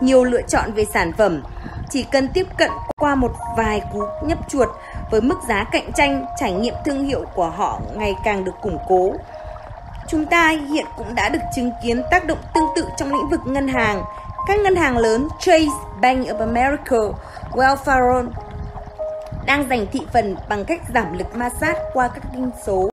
[0.02, 1.44] nhiều lựa chọn về sản phẩm.
[1.90, 4.70] Chỉ cần tiếp cận qua một vài cú nhấp chuột
[5.12, 8.78] với mức giá cạnh tranh, trải nghiệm thương hiệu của họ ngày càng được củng
[8.88, 9.14] cố.
[10.08, 13.42] Chúng ta hiện cũng đã được chứng kiến tác động tương tự trong lĩnh vực
[13.46, 14.04] ngân hàng.
[14.48, 15.66] Các ngân hàng lớn Chase,
[16.02, 16.98] Bank of America,
[17.52, 18.28] Wells Fargo
[19.46, 22.90] đang giành thị phần bằng cách giảm lực ma sát qua các kinh số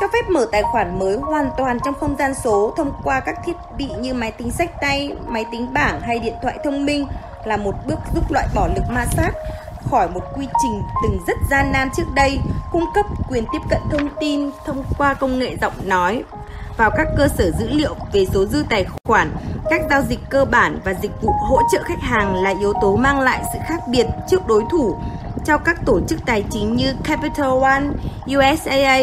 [0.00, 3.38] cho phép mở tài khoản mới hoàn toàn trong không gian số thông qua các
[3.44, 7.06] thiết bị như máy tính sách tay, máy tính bảng hay điện thoại thông minh
[7.44, 9.32] là một bước giúp loại bỏ lực ma sát
[9.90, 12.38] khỏi một quy trình từng rất gian nan trước đây,
[12.72, 16.22] cung cấp quyền tiếp cận thông tin thông qua công nghệ giọng nói
[16.76, 19.30] vào các cơ sở dữ liệu về số dư tài khoản,
[19.70, 22.96] các giao dịch cơ bản và dịch vụ hỗ trợ khách hàng là yếu tố
[22.96, 24.96] mang lại sự khác biệt trước đối thủ
[25.44, 27.84] cho các tổ chức tài chính như Capital One,
[28.26, 29.00] USAA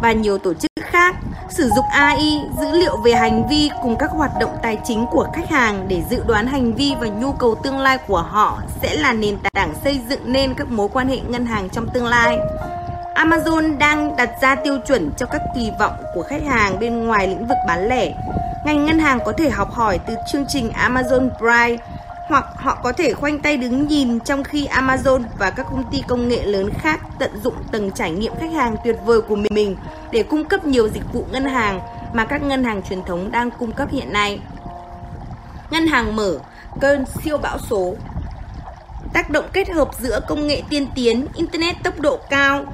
[0.00, 1.16] và nhiều tổ chức khác
[1.50, 5.28] sử dụng AI, dữ liệu về hành vi cùng các hoạt động tài chính của
[5.34, 8.94] khách hàng để dự đoán hành vi và nhu cầu tương lai của họ sẽ
[8.94, 12.38] là nền tảng xây dựng nên các mối quan hệ ngân hàng trong tương lai.
[13.14, 17.28] Amazon đang đặt ra tiêu chuẩn cho các kỳ vọng của khách hàng bên ngoài
[17.28, 18.14] lĩnh vực bán lẻ.
[18.66, 21.76] Ngành ngân hàng có thể học hỏi từ chương trình Amazon Prime
[22.28, 26.02] hoặc họ có thể khoanh tay đứng nhìn trong khi Amazon và các công ty
[26.08, 29.76] công nghệ lớn khác tận dụng tầng trải nghiệm khách hàng tuyệt vời của mình
[30.12, 31.80] để cung cấp nhiều dịch vụ ngân hàng
[32.14, 34.40] mà các ngân hàng truyền thống đang cung cấp hiện nay.
[35.70, 36.38] Ngân hàng mở,
[36.80, 37.94] cơn siêu bão số
[39.12, 42.64] Tác động kết hợp giữa công nghệ tiên tiến, Internet tốc độ cao,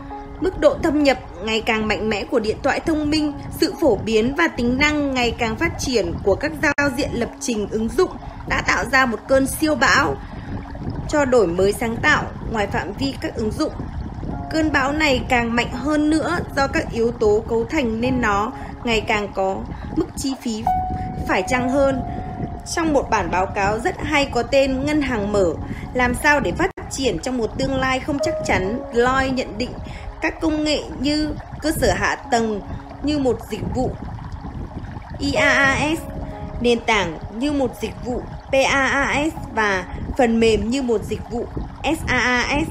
[0.41, 3.97] mức độ thâm nhập ngày càng mạnh mẽ của điện thoại thông minh, sự phổ
[3.97, 7.89] biến và tính năng ngày càng phát triển của các giao diện lập trình ứng
[7.89, 8.11] dụng
[8.51, 10.17] đã tạo ra một cơn siêu bão
[11.09, 13.73] cho đổi mới sáng tạo ngoài phạm vi các ứng dụng.
[14.51, 18.53] Cơn bão này càng mạnh hơn nữa do các yếu tố cấu thành nên nó
[18.85, 19.57] ngày càng có
[19.97, 20.65] mức chi phí
[21.29, 22.03] phải chăng hơn.
[22.75, 25.47] Trong một bản báo cáo rất hay có tên Ngân hàng mở,
[25.95, 29.71] làm sao để phát triển trong một tương lai không chắc chắn, Lloyd nhận định
[30.21, 32.61] các công nghệ như cơ sở hạ tầng
[33.03, 33.91] như một dịch vụ
[35.19, 35.99] IaaS,
[36.61, 39.85] nền tảng như một dịch vụ PaaS và
[40.19, 41.47] phần mềm như một dịch vụ
[41.85, 42.69] SaaS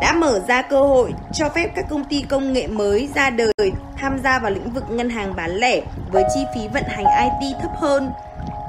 [0.00, 3.72] đã mở ra cơ hội cho phép các công ty công nghệ mới ra đời
[3.96, 5.80] tham gia vào lĩnh vực ngân hàng bán lẻ
[6.12, 7.06] với chi phí vận hành
[7.40, 8.10] IT thấp hơn.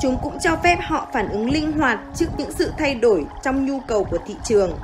[0.02, 3.66] Chúng cũng cho phép họ phản ứng linh hoạt trước những sự thay đổi trong
[3.66, 4.78] nhu cầu của thị trường.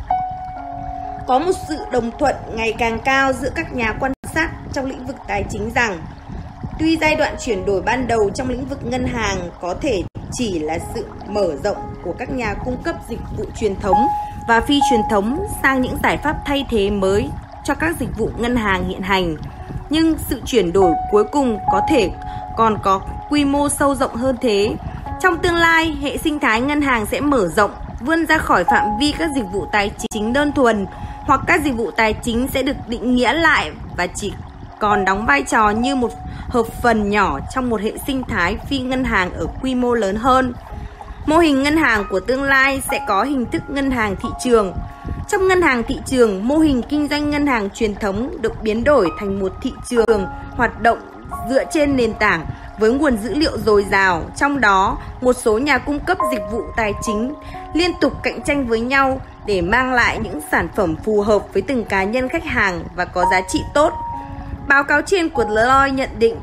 [1.27, 5.05] Có một sự đồng thuận ngày càng cao giữa các nhà quan sát trong lĩnh
[5.05, 5.97] vực tài chính rằng
[6.79, 10.59] tuy giai đoạn chuyển đổi ban đầu trong lĩnh vực ngân hàng có thể chỉ
[10.59, 14.07] là sự mở rộng của các nhà cung cấp dịch vụ truyền thống
[14.47, 17.29] và phi truyền thống sang những giải pháp thay thế mới
[17.63, 19.35] cho các dịch vụ ngân hàng hiện hành.
[19.89, 22.09] Nhưng sự chuyển đổi cuối cùng có thể
[22.57, 24.75] còn có quy mô sâu rộng hơn thế.
[25.21, 28.85] Trong tương lai, hệ sinh thái ngân hàng sẽ mở rộng, vươn ra khỏi phạm
[28.99, 30.85] vi các dịch vụ tài chính đơn thuần
[31.19, 34.33] hoặc các dịch vụ tài chính sẽ được định nghĩa lại và chỉ
[34.79, 36.11] còn đóng vai trò như một
[36.49, 40.15] hợp phần nhỏ trong một hệ sinh thái phi ngân hàng ở quy mô lớn
[40.15, 40.53] hơn.
[41.25, 44.73] Mô hình ngân hàng của tương lai sẽ có hình thức ngân hàng thị trường.
[45.29, 48.83] Trong ngân hàng thị trường, mô hình kinh doanh ngân hàng truyền thống được biến
[48.83, 50.99] đổi thành một thị trường hoạt động
[51.49, 52.45] dựa trên nền tảng
[52.79, 56.61] với nguồn dữ liệu dồi dào, trong đó một số nhà cung cấp dịch vụ
[56.77, 57.33] tài chính
[57.73, 61.61] liên tục cạnh tranh với nhau để mang lại những sản phẩm phù hợp với
[61.61, 63.93] từng cá nhân khách hàng và có giá trị tốt.
[64.69, 66.35] Báo cáo trên của Deloitte nhận định,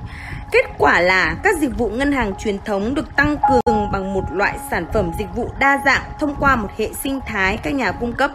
[0.52, 4.24] Kết quả là các dịch vụ ngân hàng truyền thống được tăng cường bằng một
[4.32, 7.92] loại sản phẩm dịch vụ đa dạng thông qua một hệ sinh thái các nhà
[7.92, 8.30] cung cấp.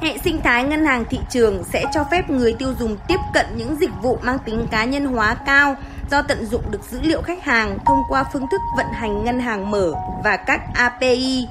[0.00, 3.46] Hệ sinh thái ngân hàng thị trường sẽ cho phép người tiêu dùng tiếp cận
[3.56, 5.76] những dịch vụ mang tính cá nhân hóa cao
[6.10, 9.40] do tận dụng được dữ liệu khách hàng thông qua phương thức vận hành ngân
[9.40, 9.92] hàng mở
[10.24, 11.48] và các API.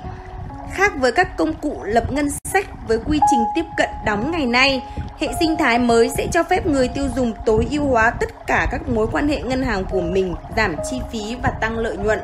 [0.74, 4.46] Khác với các công cụ lập ngân sách với quy trình tiếp cận đóng ngày
[4.46, 4.84] nay,
[5.20, 8.68] hệ sinh thái mới sẽ cho phép người tiêu dùng tối ưu hóa tất cả
[8.72, 12.20] các mối quan hệ ngân hàng của mình, giảm chi phí và tăng lợi nhuận.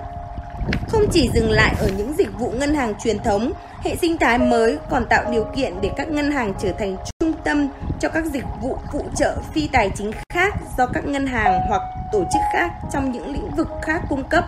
[0.89, 3.51] Không chỉ dừng lại ở những dịch vụ ngân hàng truyền thống,
[3.83, 7.33] hệ sinh thái mới còn tạo điều kiện để các ngân hàng trở thành trung
[7.43, 7.67] tâm
[7.99, 11.81] cho các dịch vụ phụ trợ phi tài chính khác do các ngân hàng hoặc
[12.11, 14.45] tổ chức khác trong những lĩnh vực khác cung cấp.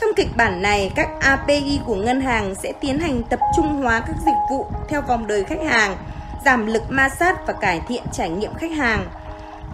[0.00, 4.00] Trong kịch bản này, các API của ngân hàng sẽ tiến hành tập trung hóa
[4.00, 5.96] các dịch vụ theo vòng đời khách hàng,
[6.44, 9.06] giảm lực ma sát và cải thiện trải nghiệm khách hàng.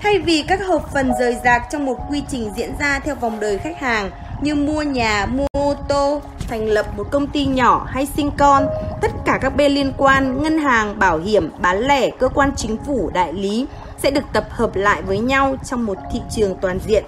[0.00, 3.40] Thay vì các hợp phần rời rạc trong một quy trình diễn ra theo vòng
[3.40, 4.10] đời khách hàng
[4.40, 8.66] như mua nhà, mua ô tô, thành lập một công ty nhỏ hay sinh con,
[9.02, 12.76] tất cả các bên liên quan, ngân hàng, bảo hiểm, bán lẻ, cơ quan chính
[12.86, 13.66] phủ, đại lý
[13.98, 17.04] sẽ được tập hợp lại với nhau trong một thị trường toàn diện.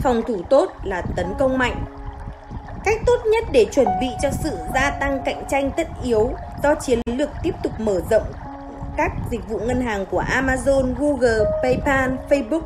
[0.00, 1.84] Phòng thủ tốt là tấn công mạnh.
[2.84, 6.30] Cách tốt nhất để chuẩn bị cho sự gia tăng cạnh tranh tất yếu
[6.62, 8.24] do chiến lược tiếp tục mở rộng
[8.96, 12.62] các dịch vụ ngân hàng của Amazon, Google, PayPal, Facebook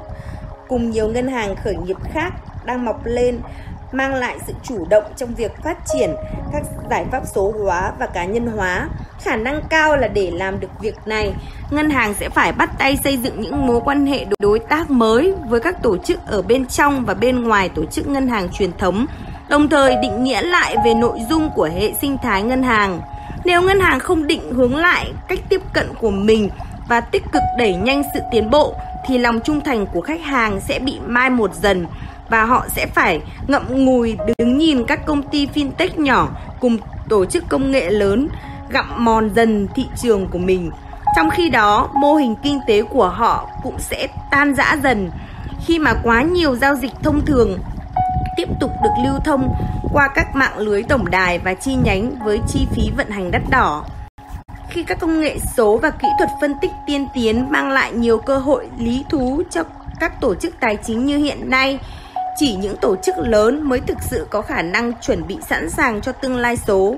[0.68, 2.32] cùng nhiều ngân hàng khởi nghiệp khác
[2.64, 3.40] đang mọc lên
[3.92, 6.14] mang lại sự chủ động trong việc phát triển
[6.52, 8.88] các giải pháp số hóa và cá nhân hóa.
[9.20, 11.32] Khả năng cao là để làm được việc này,
[11.70, 15.34] ngân hàng sẽ phải bắt tay xây dựng những mối quan hệ đối tác mới
[15.48, 18.70] với các tổ chức ở bên trong và bên ngoài tổ chức ngân hàng truyền
[18.78, 19.06] thống,
[19.48, 23.00] đồng thời định nghĩa lại về nội dung của hệ sinh thái ngân hàng.
[23.44, 26.50] Nếu ngân hàng không định hướng lại cách tiếp cận của mình
[26.88, 28.74] và tích cực đẩy nhanh sự tiến bộ
[29.06, 31.86] thì lòng trung thành của khách hàng sẽ bị mai một dần
[32.28, 36.28] và họ sẽ phải ngậm ngùi đứng nhìn các công ty fintech nhỏ
[36.60, 38.28] cùng tổ chức công nghệ lớn
[38.70, 40.70] gặm mòn dần thị trường của mình.
[41.16, 45.10] Trong khi đó, mô hình kinh tế của họ cũng sẽ tan rã dần
[45.66, 47.58] khi mà quá nhiều giao dịch thông thường
[48.36, 49.54] tiếp tục được lưu thông
[49.92, 53.42] qua các mạng lưới tổng đài và chi nhánh với chi phí vận hành đắt
[53.50, 53.84] đỏ.
[54.68, 58.18] Khi các công nghệ số và kỹ thuật phân tích tiên tiến mang lại nhiều
[58.18, 59.62] cơ hội lý thú cho
[60.00, 61.78] các tổ chức tài chính như hiện nay,
[62.36, 66.00] chỉ những tổ chức lớn mới thực sự có khả năng chuẩn bị sẵn sàng
[66.00, 66.96] cho tương lai số.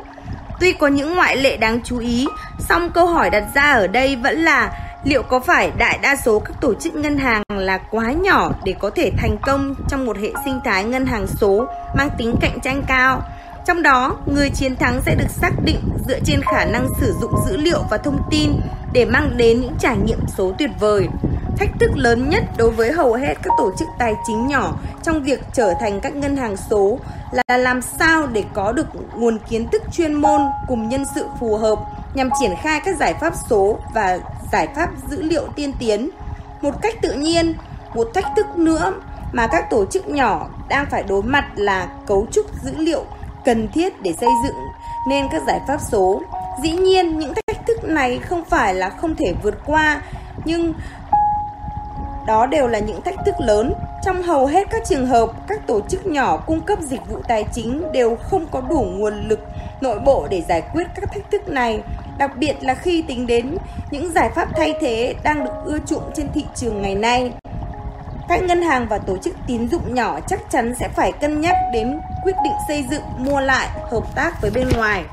[0.60, 2.26] Tuy có những ngoại lệ đáng chú ý,
[2.58, 4.72] song câu hỏi đặt ra ở đây vẫn là
[5.04, 8.74] liệu có phải đại đa số các tổ chức ngân hàng là quá nhỏ để
[8.78, 12.60] có thể thành công trong một hệ sinh thái ngân hàng số mang tính cạnh
[12.60, 13.22] tranh cao?
[13.68, 17.32] Trong đó, người chiến thắng sẽ được xác định dựa trên khả năng sử dụng
[17.46, 18.50] dữ liệu và thông tin
[18.92, 21.08] để mang đến những trải nghiệm số tuyệt vời.
[21.56, 25.22] Thách thức lớn nhất đối với hầu hết các tổ chức tài chính nhỏ trong
[25.22, 26.98] việc trở thành các ngân hàng số
[27.32, 31.56] là làm sao để có được nguồn kiến thức chuyên môn cùng nhân sự phù
[31.56, 31.78] hợp
[32.14, 34.18] nhằm triển khai các giải pháp số và
[34.52, 36.10] giải pháp dữ liệu tiên tiến
[36.62, 37.54] một cách tự nhiên.
[37.94, 38.92] Một thách thức nữa
[39.32, 43.04] mà các tổ chức nhỏ đang phải đối mặt là cấu trúc dữ liệu
[43.48, 44.56] cần thiết để xây dựng
[45.08, 46.22] nên các giải pháp số.
[46.62, 50.02] Dĩ nhiên những thách thức này không phải là không thể vượt qua
[50.44, 50.72] nhưng
[52.26, 53.74] đó đều là những thách thức lớn.
[54.04, 57.44] Trong hầu hết các trường hợp, các tổ chức nhỏ cung cấp dịch vụ tài
[57.52, 59.40] chính đều không có đủ nguồn lực
[59.80, 61.82] nội bộ để giải quyết các thách thức này,
[62.18, 63.56] đặc biệt là khi tính đến
[63.90, 67.32] những giải pháp thay thế đang được ưa chuộng trên thị trường ngày nay.
[68.28, 71.56] Các ngân hàng và tổ chức tín dụng nhỏ chắc chắn sẽ phải cân nhắc
[71.72, 75.04] đến quyết định xây dựng, mua lại, hợp tác với bên ngoài.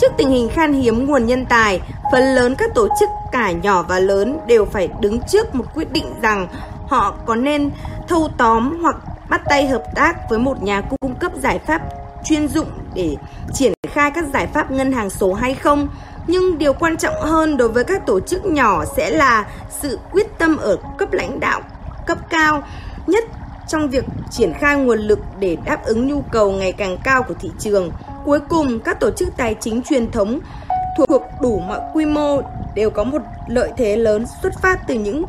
[0.00, 1.80] Trước tình hình khan hiếm nguồn nhân tài,
[2.12, 5.92] phần lớn các tổ chức cả nhỏ và lớn đều phải đứng trước một quyết
[5.92, 6.48] định rằng
[6.86, 7.70] họ có nên
[8.08, 8.96] thâu tóm hoặc
[9.28, 11.82] bắt tay hợp tác với một nhà cung cấp giải pháp
[12.24, 13.16] chuyên dụng để
[13.54, 15.88] triển khai các giải pháp ngân hàng số hay không.
[16.26, 19.46] Nhưng điều quan trọng hơn đối với các tổ chức nhỏ sẽ là
[19.80, 21.60] sự quyết tâm ở cấp lãnh đạo
[22.06, 22.62] cấp cao
[23.06, 23.24] nhất
[23.68, 27.34] trong việc triển khai nguồn lực để đáp ứng nhu cầu ngày càng cao của
[27.40, 27.90] thị trường.
[28.24, 30.40] Cuối cùng, các tổ chức tài chính truyền thống
[30.96, 32.40] thuộc đủ mọi quy mô
[32.74, 35.24] đều có một lợi thế lớn xuất phát từ những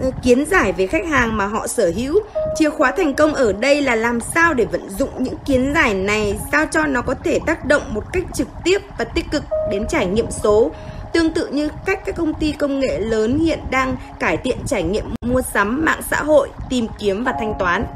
[0.00, 2.20] ờ, kiến giải về khách hàng mà họ sở hữu.
[2.56, 5.94] Chìa khóa thành công ở đây là làm sao để vận dụng những kiến giải
[5.94, 9.42] này sao cho nó có thể tác động một cách trực tiếp và tích cực
[9.70, 10.70] đến trải nghiệm số
[11.12, 14.82] tương tự như cách các công ty công nghệ lớn hiện đang cải thiện trải
[14.82, 17.86] nghiệm mua sắm mạng xã hội, tìm kiếm và thanh toán.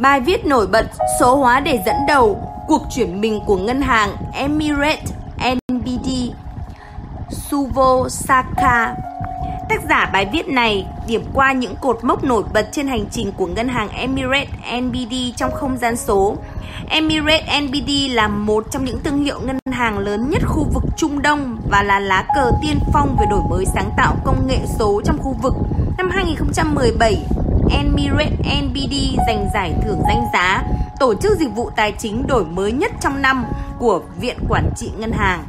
[0.00, 0.86] Bài viết nổi bật
[1.20, 5.12] số hóa để dẫn đầu cuộc chuyển mình của ngân hàng Emirates
[5.72, 6.08] NBD
[7.30, 8.94] Suvo Saka
[9.70, 13.32] Tác giả bài viết này điểm qua những cột mốc nổi bật trên hành trình
[13.32, 14.48] của ngân hàng Emirates
[14.82, 16.36] NBD trong không gian số.
[16.88, 21.22] Emirates NBD là một trong những thương hiệu ngân hàng lớn nhất khu vực Trung
[21.22, 25.00] Đông và là lá cờ tiên phong về đổi mới sáng tạo công nghệ số
[25.04, 25.54] trong khu vực.
[25.98, 27.22] Năm 2017,
[27.70, 28.94] Emirates NBD
[29.26, 30.62] giành giải thưởng danh giá
[31.00, 33.44] tổ chức dịch vụ tài chính đổi mới nhất trong năm
[33.78, 35.44] của Viện Quản trị Ngân hàng.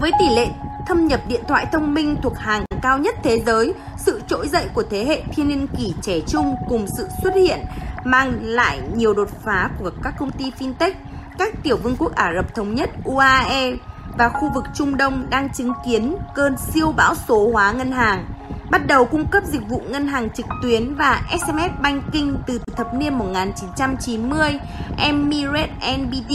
[0.00, 0.48] Với tỷ lệ
[0.88, 4.64] thâm nhập điện thoại thông minh thuộc hàng cao nhất thế giới, sự trỗi dậy
[4.74, 7.58] của thế hệ thiên niên kỷ trẻ trung cùng sự xuất hiện
[8.04, 10.92] mang lại nhiều đột phá của các công ty fintech,
[11.38, 13.72] các tiểu vương quốc Ả Rập Thống Nhất UAE
[14.18, 18.24] và khu vực Trung Đông đang chứng kiến cơn siêu bão số hóa ngân hàng
[18.70, 22.94] bắt đầu cung cấp dịch vụ ngân hàng trực tuyến và SMS banking từ thập
[22.94, 24.58] niên 1990,
[24.98, 26.32] Emirates NBD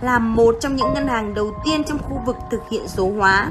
[0.00, 3.50] là một trong những ngân hàng đầu tiên trong khu vực thực hiện số hóa.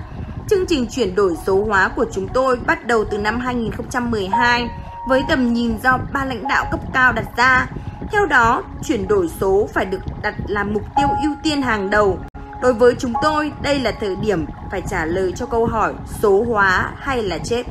[0.49, 4.69] Chương trình chuyển đổi số hóa của chúng tôi bắt đầu từ năm 2012
[5.07, 7.67] với tầm nhìn do ba lãnh đạo cấp cao đặt ra.
[8.11, 12.19] Theo đó, chuyển đổi số phải được đặt làm mục tiêu ưu tiên hàng đầu.
[12.61, 16.45] Đối với chúng tôi, đây là thời điểm phải trả lời cho câu hỏi số
[16.49, 17.63] hóa hay là chết.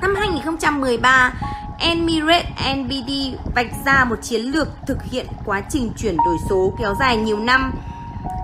[0.00, 1.32] Năm 2013,
[1.78, 2.46] Emirates
[2.76, 3.10] NBD
[3.54, 7.38] vạch ra một chiến lược thực hiện quá trình chuyển đổi số kéo dài nhiều
[7.38, 7.72] năm.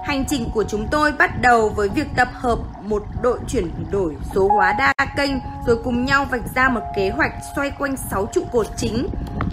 [0.06, 2.58] Hành trình của chúng tôi bắt đầu với việc tập hợp
[2.88, 5.30] một đội chuyển đổi số hóa đa kênh
[5.66, 9.08] rồi cùng nhau vạch ra một kế hoạch xoay quanh 6 trụ cột chính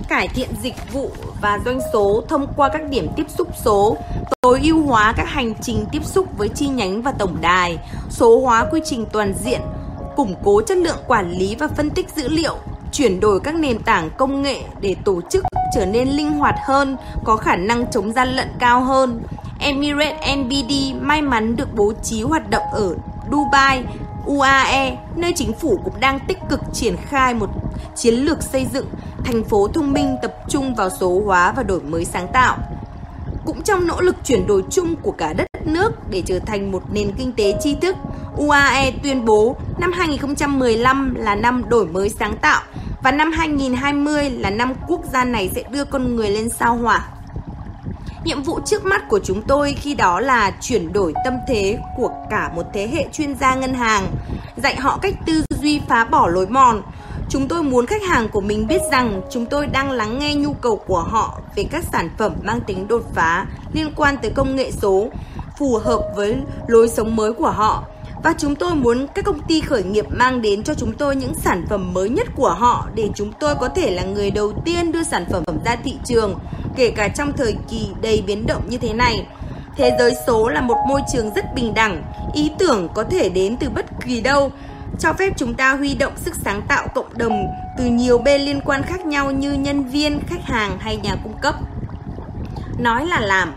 [0.08, 1.10] cải thiện dịch vụ
[1.42, 3.98] và doanh số thông qua các điểm tiếp xúc số,
[4.42, 7.78] tối ưu hóa các hành trình tiếp xúc với chi nhánh và tổng đài,
[8.10, 9.62] số hóa quy trình toàn diện,
[10.16, 12.56] củng cố chất lượng quản lý và phân tích dữ liệu,
[12.92, 15.44] chuyển đổi các nền tảng công nghệ để tổ chức
[15.76, 19.22] trở nên linh hoạt hơn, có khả năng chống gian lận cao hơn.
[19.60, 20.72] Emirates NBD
[21.02, 22.96] may mắn được bố trí hoạt động ở
[23.32, 23.84] Dubai,
[24.26, 27.50] UAE, nơi chính phủ cũng đang tích cực triển khai một
[27.96, 28.86] chiến lược xây dựng
[29.24, 32.58] thành phố thông minh tập trung vào số hóa và đổi mới sáng tạo.
[33.46, 36.84] Cũng trong nỗ lực chuyển đổi chung của cả đất nước để trở thành một
[36.92, 37.96] nền kinh tế tri thức,
[38.38, 42.62] UAE tuyên bố năm 2015 là năm đổi mới sáng tạo
[43.04, 47.08] và năm 2020 là năm quốc gia này sẽ đưa con người lên sao hỏa.
[48.26, 52.10] Nhiệm vụ trước mắt của chúng tôi khi đó là chuyển đổi tâm thế của
[52.30, 54.08] cả một thế hệ chuyên gia ngân hàng,
[54.58, 56.82] dạy họ cách tư duy phá bỏ lối mòn.
[57.30, 60.54] Chúng tôi muốn khách hàng của mình biết rằng chúng tôi đang lắng nghe nhu
[60.54, 64.56] cầu của họ về các sản phẩm mang tính đột phá liên quan tới công
[64.56, 65.08] nghệ số,
[65.58, 67.84] phù hợp với lối sống mới của họ
[68.26, 71.34] và chúng tôi muốn các công ty khởi nghiệp mang đến cho chúng tôi những
[71.36, 74.92] sản phẩm mới nhất của họ để chúng tôi có thể là người đầu tiên
[74.92, 76.40] đưa sản phẩm ra thị trường,
[76.76, 79.28] kể cả trong thời kỳ đầy biến động như thế này.
[79.76, 82.04] Thế giới số là một môi trường rất bình đẳng,
[82.34, 84.52] ý tưởng có thể đến từ bất kỳ đâu,
[85.00, 87.48] cho phép chúng ta huy động sức sáng tạo cộng đồng
[87.78, 91.38] từ nhiều bên liên quan khác nhau như nhân viên, khách hàng hay nhà cung
[91.42, 91.56] cấp.
[92.80, 93.54] Nói là làm,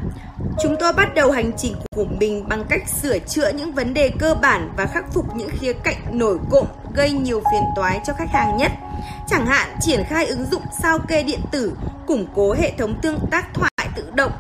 [0.63, 4.11] Chúng tôi bắt đầu hành trình của mình bằng cách sửa chữa những vấn đề
[4.19, 8.13] cơ bản và khắc phục những khía cạnh nổi cộm gây nhiều phiền toái cho
[8.13, 8.73] khách hàng nhất.
[9.29, 11.73] Chẳng hạn triển khai ứng dụng sao kê điện tử,
[12.07, 14.33] củng cố hệ thống tương tác thoại tự động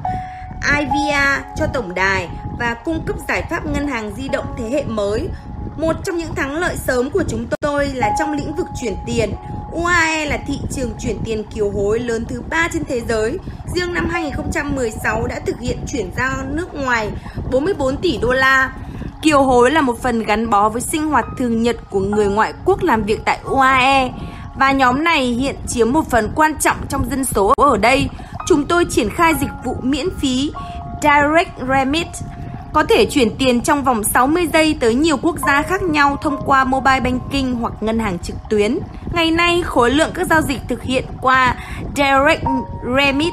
[0.78, 2.28] IVR cho tổng đài
[2.58, 5.28] và cung cấp giải pháp ngân hàng di động thế hệ mới.
[5.78, 9.32] Một trong những thắng lợi sớm của chúng tôi là trong lĩnh vực chuyển tiền,
[9.72, 13.38] UAE là thị trường chuyển tiền kiều hối lớn thứ ba trên thế giới.
[13.74, 17.10] Riêng năm 2016 đã thực hiện chuyển ra nước ngoài
[17.50, 18.72] 44 tỷ đô la.
[19.22, 22.52] Kiều hối là một phần gắn bó với sinh hoạt thường nhật của người ngoại
[22.64, 24.10] quốc làm việc tại UAE
[24.58, 28.08] và nhóm này hiện chiếm một phần quan trọng trong dân số ở đây.
[28.46, 30.52] Chúng tôi triển khai dịch vụ miễn phí
[31.02, 32.06] Direct Remit
[32.78, 36.42] có thể chuyển tiền trong vòng 60 giây tới nhiều quốc gia khác nhau thông
[36.46, 38.78] qua mobile banking hoặc ngân hàng trực tuyến.
[39.12, 41.56] Ngày nay, khối lượng các giao dịch thực hiện qua
[41.96, 42.44] Direct
[42.96, 43.32] Remit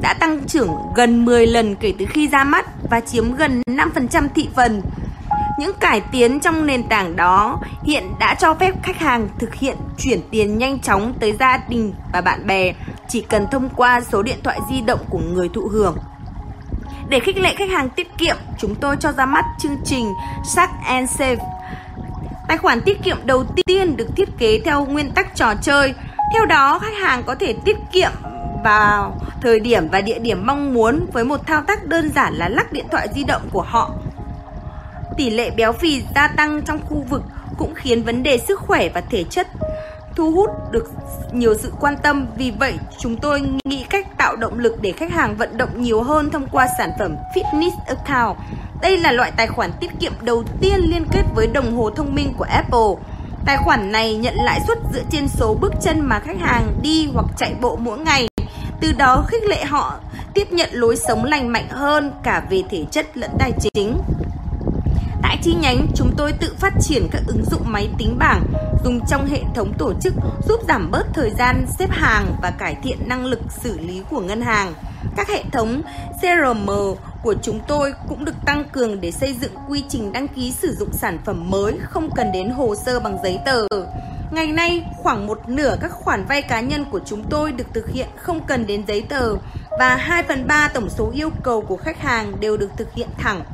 [0.00, 4.28] đã tăng trưởng gần 10 lần kể từ khi ra mắt và chiếm gần 5%
[4.34, 4.82] thị phần.
[5.58, 9.76] Những cải tiến trong nền tảng đó hiện đã cho phép khách hàng thực hiện
[9.98, 12.72] chuyển tiền nhanh chóng tới gia đình và bạn bè
[13.08, 15.96] chỉ cần thông qua số điện thoại di động của người thụ hưởng.
[17.08, 20.72] Để khích lệ khách hàng tiết kiệm, chúng tôi cho ra mắt chương trình Sack
[20.84, 21.44] and Save.
[22.48, 25.94] Tài khoản tiết kiệm đầu tiên được thiết kế theo nguyên tắc trò chơi.
[26.34, 28.10] Theo đó, khách hàng có thể tiết kiệm
[28.64, 32.48] vào thời điểm và địa điểm mong muốn với một thao tác đơn giản là
[32.48, 33.90] lắc điện thoại di động của họ
[35.16, 37.22] Tỷ lệ béo phì gia tăng trong khu vực
[37.58, 39.46] cũng khiến vấn đề sức khỏe và thể chất
[40.18, 40.90] thu hút được
[41.32, 42.26] nhiều sự quan tâm.
[42.36, 46.02] Vì vậy, chúng tôi nghĩ cách tạo động lực để khách hàng vận động nhiều
[46.02, 48.38] hơn thông qua sản phẩm Fitness Account.
[48.82, 52.14] Đây là loại tài khoản tiết kiệm đầu tiên liên kết với đồng hồ thông
[52.14, 52.94] minh của Apple.
[53.46, 57.08] Tài khoản này nhận lãi suất dựa trên số bước chân mà khách hàng đi
[57.14, 58.28] hoặc chạy bộ mỗi ngày.
[58.80, 59.94] Từ đó khích lệ họ
[60.34, 63.98] tiếp nhận lối sống lành mạnh hơn cả về thể chất lẫn tài chính.
[65.22, 68.46] Tại chi nhánh, chúng tôi tự phát triển các ứng dụng máy tính bảng
[68.84, 70.14] dùng trong hệ thống tổ chức
[70.48, 74.20] giúp giảm bớt thời gian xếp hàng và cải thiện năng lực xử lý của
[74.20, 74.72] ngân hàng.
[75.16, 75.82] Các hệ thống
[76.20, 76.70] CRM
[77.22, 80.74] của chúng tôi cũng được tăng cường để xây dựng quy trình đăng ký sử
[80.74, 83.66] dụng sản phẩm mới không cần đến hồ sơ bằng giấy tờ.
[84.30, 87.90] Ngày nay, khoảng một nửa các khoản vay cá nhân của chúng tôi được thực
[87.90, 89.34] hiện không cần đến giấy tờ
[89.78, 93.08] và 2 phần 3 tổng số yêu cầu của khách hàng đều được thực hiện
[93.18, 93.44] thẳng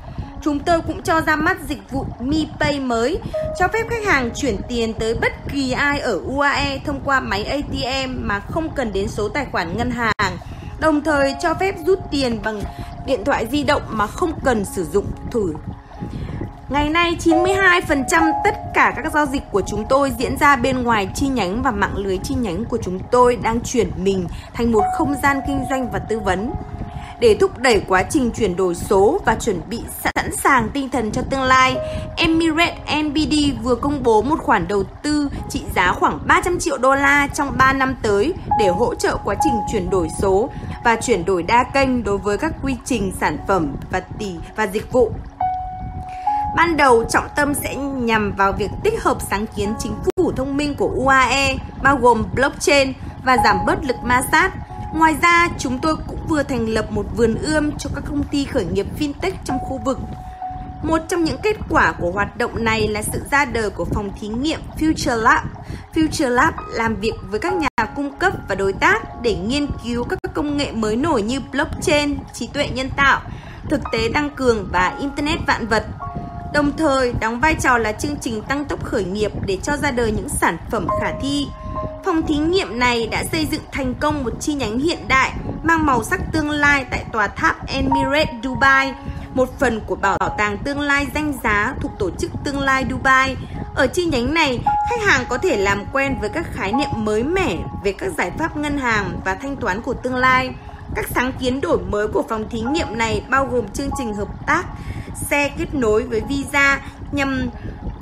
[0.45, 3.19] Chúng tôi cũng cho ra mắt dịch vụ Mipay mới,
[3.59, 7.45] cho phép khách hàng chuyển tiền tới bất kỳ ai ở UAE thông qua máy
[7.45, 10.37] ATM mà không cần đến số tài khoản ngân hàng.
[10.81, 12.63] Đồng thời cho phép rút tiền bằng
[13.07, 15.55] điện thoại di động mà không cần sử dụng thử
[16.69, 21.09] Ngày nay, 92% tất cả các giao dịch của chúng tôi diễn ra bên ngoài
[21.15, 24.83] chi nhánh và mạng lưới chi nhánh của chúng tôi đang chuyển mình thành một
[24.99, 26.51] không gian kinh doanh và tư vấn
[27.25, 31.13] để thúc đẩy quá trình chuyển đổi số và chuẩn bị sẵn sàng tinh thần
[31.13, 31.77] cho tương lai.
[32.17, 36.95] Emirates NBD vừa công bố một khoản đầu tư trị giá khoảng 300 triệu đô
[36.95, 40.51] la trong 3 năm tới để hỗ trợ quá trình chuyển đổi số
[40.85, 44.67] và chuyển đổi đa kênh đối với các quy trình sản phẩm và tỷ và
[44.67, 45.13] dịch vụ.
[46.57, 50.57] Ban đầu, trọng tâm sẽ nhằm vào việc tích hợp sáng kiến chính phủ thông
[50.57, 52.93] minh của UAE bao gồm blockchain
[53.25, 54.51] và giảm bớt lực ma sát
[54.95, 58.45] Ngoài ra, chúng tôi cũng vừa thành lập một vườn ươm cho các công ty
[58.45, 59.99] khởi nghiệp fintech trong khu vực.
[60.83, 64.11] Một trong những kết quả của hoạt động này là sự ra đời của phòng
[64.21, 65.45] thí nghiệm Future Lab.
[65.95, 70.05] Future Lab làm việc với các nhà cung cấp và đối tác để nghiên cứu
[70.05, 73.21] các công nghệ mới nổi như blockchain, trí tuệ nhân tạo,
[73.71, 75.87] thực tế tăng cường và Internet vạn vật.
[76.55, 79.91] Đồng thời đóng vai trò là chương trình tăng tốc khởi nghiệp để cho ra
[79.91, 81.47] đời những sản phẩm khả thi
[82.05, 85.33] Phòng thí nghiệm này đã xây dựng thành công một chi nhánh hiện đại
[85.63, 88.95] mang màu sắc tương lai tại tòa tháp Emirates Dubai,
[89.35, 93.37] một phần của bảo tàng tương lai danh giá thuộc tổ chức Tương lai Dubai.
[93.75, 97.23] Ở chi nhánh này, khách hàng có thể làm quen với các khái niệm mới
[97.23, 100.51] mẻ về các giải pháp ngân hàng và thanh toán của tương lai.
[100.95, 104.47] Các sáng kiến đổi mới của phòng thí nghiệm này bao gồm chương trình hợp
[104.47, 104.65] tác
[105.31, 106.81] xe kết nối với Visa
[107.13, 107.49] nhằm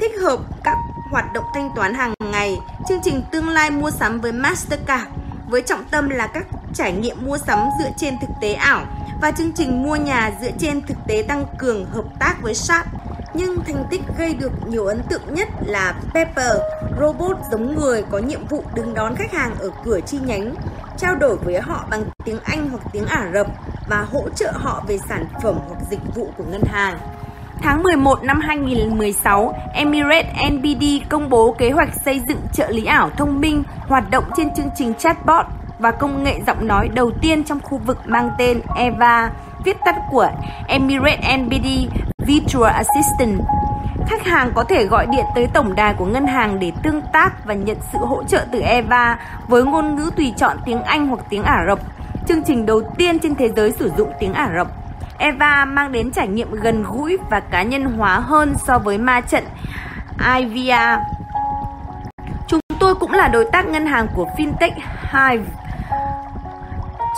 [0.00, 0.76] thích hợp các
[1.10, 2.56] hoạt động thanh toán hàng ngày,
[2.88, 5.04] chương trình tương lai mua sắm với Mastercard
[5.48, 8.86] với trọng tâm là các trải nghiệm mua sắm dựa trên thực tế ảo
[9.22, 12.86] và chương trình mua nhà dựa trên thực tế tăng cường hợp tác với Sharp.
[13.34, 16.56] Nhưng thành tích gây được nhiều ấn tượng nhất là Pepper,
[17.00, 20.54] robot giống người có nhiệm vụ đứng đón khách hàng ở cửa chi nhánh,
[21.02, 23.46] trao đổi với họ bằng tiếng Anh hoặc tiếng Ả Rập
[23.88, 26.98] và hỗ trợ họ về sản phẩm hoặc dịch vụ của ngân hàng.
[27.62, 33.10] Tháng 11 năm 2016, Emirates NBD công bố kế hoạch xây dựng trợ lý ảo
[33.16, 35.46] thông minh hoạt động trên chương trình chatbot
[35.78, 39.30] và công nghệ giọng nói đầu tiên trong khu vực mang tên EVA,
[39.64, 40.30] viết tắt của
[40.68, 41.66] Emirates NBD
[42.26, 43.40] Virtual Assistant.
[44.06, 47.44] Khách hàng có thể gọi điện tới tổng đài của ngân hàng để tương tác
[47.44, 49.18] và nhận sự hỗ trợ từ EVA
[49.48, 51.78] với ngôn ngữ tùy chọn tiếng Anh hoặc tiếng Ả Rập.
[52.28, 54.68] Chương trình đầu tiên trên thế giới sử dụng tiếng Ả Rập.
[55.18, 59.20] Eva mang đến trải nghiệm gần gũi và cá nhân hóa hơn so với ma
[59.20, 59.44] trận
[60.36, 60.98] IVA.
[62.48, 64.72] Chúng tôi cũng là đối tác ngân hàng của FinTech
[65.12, 65.44] Hive.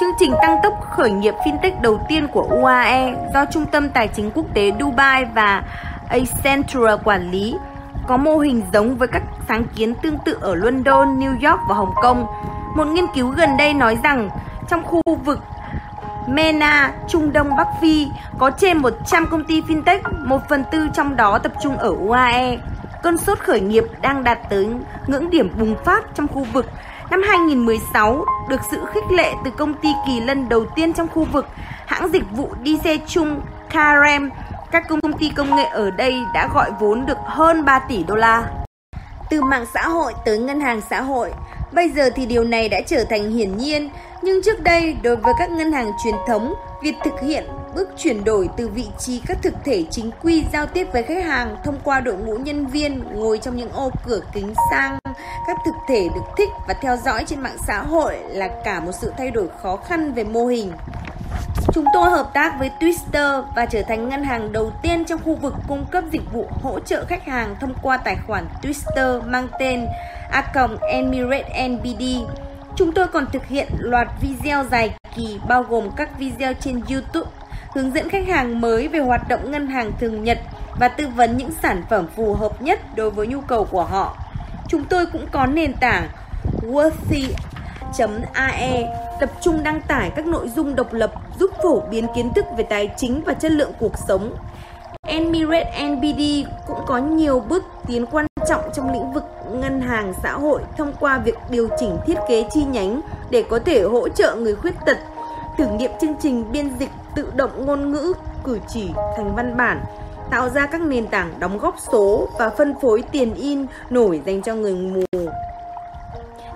[0.01, 4.09] Chương trình tăng tốc khởi nghiệp FinTech đầu tiên của UAE do Trung tâm Tài
[4.09, 5.63] chính Quốc tế Dubai và
[6.09, 7.55] Accenture quản lý
[8.07, 11.75] có mô hình giống với các sáng kiến tương tự ở London, New York và
[11.75, 12.27] Hồng Kông.
[12.77, 14.29] Một nghiên cứu gần đây nói rằng
[14.69, 15.41] trong khu vực
[16.27, 18.09] MENA, Trung Đông Bắc Phi
[18.39, 22.59] có trên 100 công ty fintech, một phần tư trong đó tập trung ở UAE.
[23.03, 24.69] Cơn sốt khởi nghiệp đang đạt tới
[25.07, 26.67] ngưỡng điểm bùng phát trong khu vực.
[27.11, 31.25] Năm 2016, được sự khích lệ từ công ty kỳ lân đầu tiên trong khu
[31.33, 31.47] vực,
[31.87, 33.41] hãng dịch vụ đi xe chung
[33.71, 34.31] Karem,
[34.71, 38.15] các công ty công nghệ ở đây đã gọi vốn được hơn 3 tỷ đô
[38.15, 38.45] la.
[39.31, 41.33] Từ mạng xã hội tới ngân hàng xã hội,
[41.75, 43.91] bây giờ thì điều này đã trở thành hiển nhiên
[44.23, 47.45] nhưng trước đây, đối với các ngân hàng truyền thống, việc thực hiện
[47.75, 51.25] bước chuyển đổi từ vị trí các thực thể chính quy giao tiếp với khách
[51.25, 54.99] hàng thông qua đội ngũ nhân viên ngồi trong những ô cửa kính sang
[55.47, 58.93] các thực thể được thích và theo dõi trên mạng xã hội là cả một
[59.01, 60.73] sự thay đổi khó khăn về mô hình.
[61.73, 65.35] Chúng tôi hợp tác với Twister và trở thành ngân hàng đầu tiên trong khu
[65.35, 69.49] vực cung cấp dịch vụ hỗ trợ khách hàng thông qua tài khoản Twister mang
[69.59, 69.87] tên
[70.31, 72.03] A Emirates NBD.
[72.77, 77.31] Chúng tôi còn thực hiện loạt video dài kỳ, bao gồm các video trên YouTube,
[77.75, 80.39] hướng dẫn khách hàng mới về hoạt động ngân hàng thường nhật
[80.79, 84.17] và tư vấn những sản phẩm phù hợp nhất đối với nhu cầu của họ.
[84.69, 86.09] Chúng tôi cũng có nền tảng
[88.33, 92.45] ae tập trung đăng tải các nội dung độc lập, giúp phổ biến kiến thức
[92.57, 94.35] về tài chính và chất lượng cuộc sống.
[95.07, 100.33] Emirates NBD cũng có nhiều bước tiến quan trọng trong lĩnh vực ngân hàng xã
[100.33, 103.01] hội thông qua việc điều chỉnh thiết kế chi nhánh
[103.31, 104.99] để có thể hỗ trợ người khuyết tật
[105.59, 108.13] thử nghiệm chương trình biên dịch tự động ngôn ngữ
[108.45, 109.85] cử chỉ thành văn bản,
[110.31, 114.43] tạo ra các nền tảng đóng góp số và phân phối tiền in nổi dành
[114.43, 115.03] cho người mù.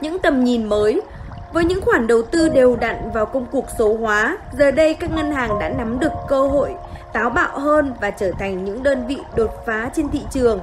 [0.01, 1.01] Những tầm nhìn mới
[1.53, 5.11] với những khoản đầu tư đều đặn vào công cuộc số hóa, giờ đây các
[5.11, 6.75] ngân hàng đã nắm được cơ hội
[7.13, 10.61] táo bạo hơn và trở thành những đơn vị đột phá trên thị trường.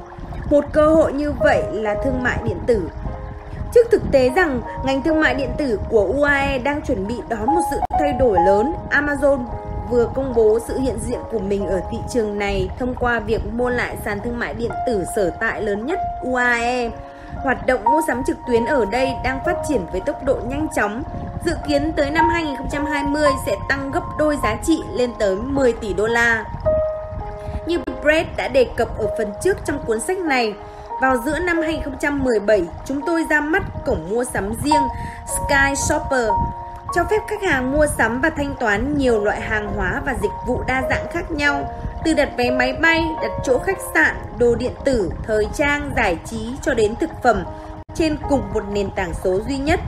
[0.50, 2.90] Một cơ hội như vậy là thương mại điện tử.
[3.74, 7.46] Trước thực tế rằng ngành thương mại điện tử của UAE đang chuẩn bị đón
[7.46, 9.46] một sự thay đổi lớn, Amazon
[9.90, 13.42] vừa công bố sự hiện diện của mình ở thị trường này thông qua việc
[13.54, 16.92] mua lại sàn thương mại điện tử sở tại lớn nhất UAE.
[17.46, 20.68] Hoạt động mua sắm trực tuyến ở đây đang phát triển với tốc độ nhanh
[20.76, 21.04] chóng.
[21.46, 25.94] Dự kiến tới năm 2020 sẽ tăng gấp đôi giá trị lên tới 10 tỷ
[25.94, 26.46] đô la.
[27.68, 30.54] Như Brett đã đề cập ở phần trước trong cuốn sách này,
[31.02, 34.88] vào giữa năm 2017, chúng tôi ra mắt cổng mua sắm riêng
[35.28, 36.30] Sky Shopper
[36.96, 40.32] cho phép khách hàng mua sắm và thanh toán nhiều loại hàng hóa và dịch
[40.48, 41.70] vụ đa dạng khác nhau,
[42.06, 46.18] từ đặt vé máy bay, đặt chỗ khách sạn, đồ điện tử, thời trang, giải
[46.26, 47.44] trí cho đến thực phẩm
[47.96, 49.80] trên cùng một nền tảng số duy nhất.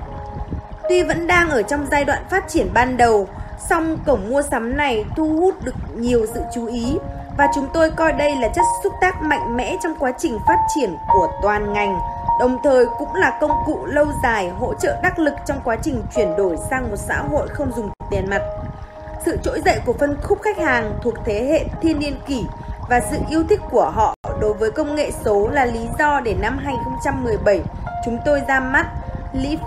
[0.90, 3.28] Tuy vẫn đang ở trong giai đoạn phát triển ban đầu,
[3.70, 6.98] song cổng mua sắm này thu hút được nhiều sự chú ý
[7.38, 10.58] và chúng tôi coi đây là chất xúc tác mạnh mẽ trong quá trình phát
[10.76, 12.00] triển của toàn ngành
[12.40, 16.04] đồng thời cũng là công cụ lâu dài hỗ trợ đắc lực trong quá trình
[16.16, 18.42] chuyển đổi sang một xã hội không dùng tiền mặt.
[19.26, 22.44] Sự trỗi dậy của phân khúc khách hàng thuộc thế hệ thiên niên kỷ
[22.90, 26.36] và sự yêu thích của họ đối với công nghệ số là lý do để
[26.42, 27.62] năm 2017
[28.06, 28.88] chúng tôi ra mắt
[29.34, 29.58] Leaf.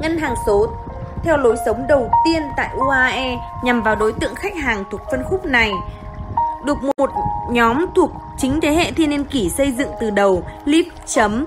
[0.00, 0.66] Ngân hàng số
[1.22, 5.22] theo lối sống đầu tiên tại UAE nhằm vào đối tượng khách hàng thuộc phân
[5.24, 5.72] khúc này
[6.64, 7.10] được một
[7.50, 11.44] nhóm thuộc chính thế hệ thiên niên kỷ xây dựng từ đầu, Leaf chấm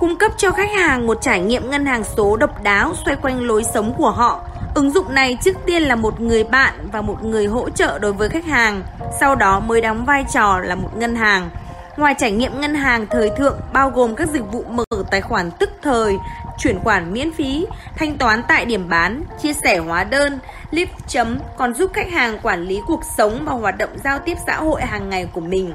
[0.00, 3.42] cung cấp cho khách hàng một trải nghiệm ngân hàng số độc đáo xoay quanh
[3.42, 4.40] lối sống của họ.
[4.74, 8.12] Ứng dụng này trước tiên là một người bạn và một người hỗ trợ đối
[8.12, 8.82] với khách hàng,
[9.20, 11.50] sau đó mới đóng vai trò là một ngân hàng.
[11.96, 15.50] Ngoài trải nghiệm ngân hàng thời thượng bao gồm các dịch vụ mở tài khoản
[15.50, 16.16] tức thời,
[16.58, 17.66] chuyển khoản miễn phí,
[17.96, 20.38] thanh toán tại điểm bán, chia sẻ hóa đơn,
[20.70, 24.36] Live chấm còn giúp khách hàng quản lý cuộc sống và hoạt động giao tiếp
[24.46, 25.74] xã hội hàng ngày của mình.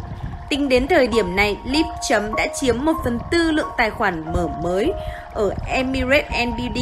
[0.49, 4.33] Tính đến thời điểm này, Lip chấm đã chiếm 1 phần tư lượng tài khoản
[4.33, 4.93] mở mới
[5.33, 6.79] ở Emirates NBD.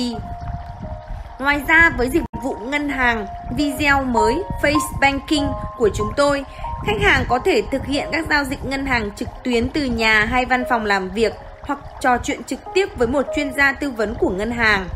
[1.39, 3.25] Ngoài ra với dịch vụ ngân hàng
[3.57, 6.45] video mới Face Banking của chúng tôi,
[6.85, 10.25] khách hàng có thể thực hiện các giao dịch ngân hàng trực tuyến từ nhà
[10.25, 13.91] hay văn phòng làm việc hoặc trò chuyện trực tiếp với một chuyên gia tư
[13.91, 14.87] vấn của ngân hàng.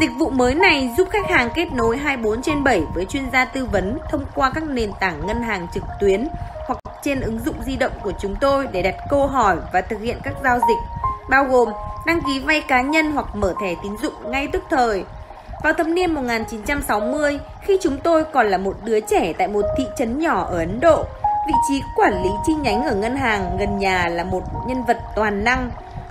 [0.00, 3.44] Dịch vụ mới này giúp khách hàng kết nối 24 trên 7 với chuyên gia
[3.44, 6.28] tư vấn thông qua các nền tảng ngân hàng trực tuyến
[7.08, 10.18] trên ứng dụng di động của chúng tôi để đặt câu hỏi và thực hiện
[10.22, 10.78] các giao dịch,
[11.30, 11.68] bao gồm
[12.06, 15.04] đăng ký vay cá nhân hoặc mở thẻ tín dụng ngay tức thời.
[15.62, 19.84] Vào thập niên 1960, khi chúng tôi còn là một đứa trẻ tại một thị
[19.96, 21.04] trấn nhỏ ở Ấn Độ,
[21.46, 24.98] vị trí quản lý chi nhánh ở ngân hàng gần nhà là một nhân vật
[25.16, 25.70] toàn năng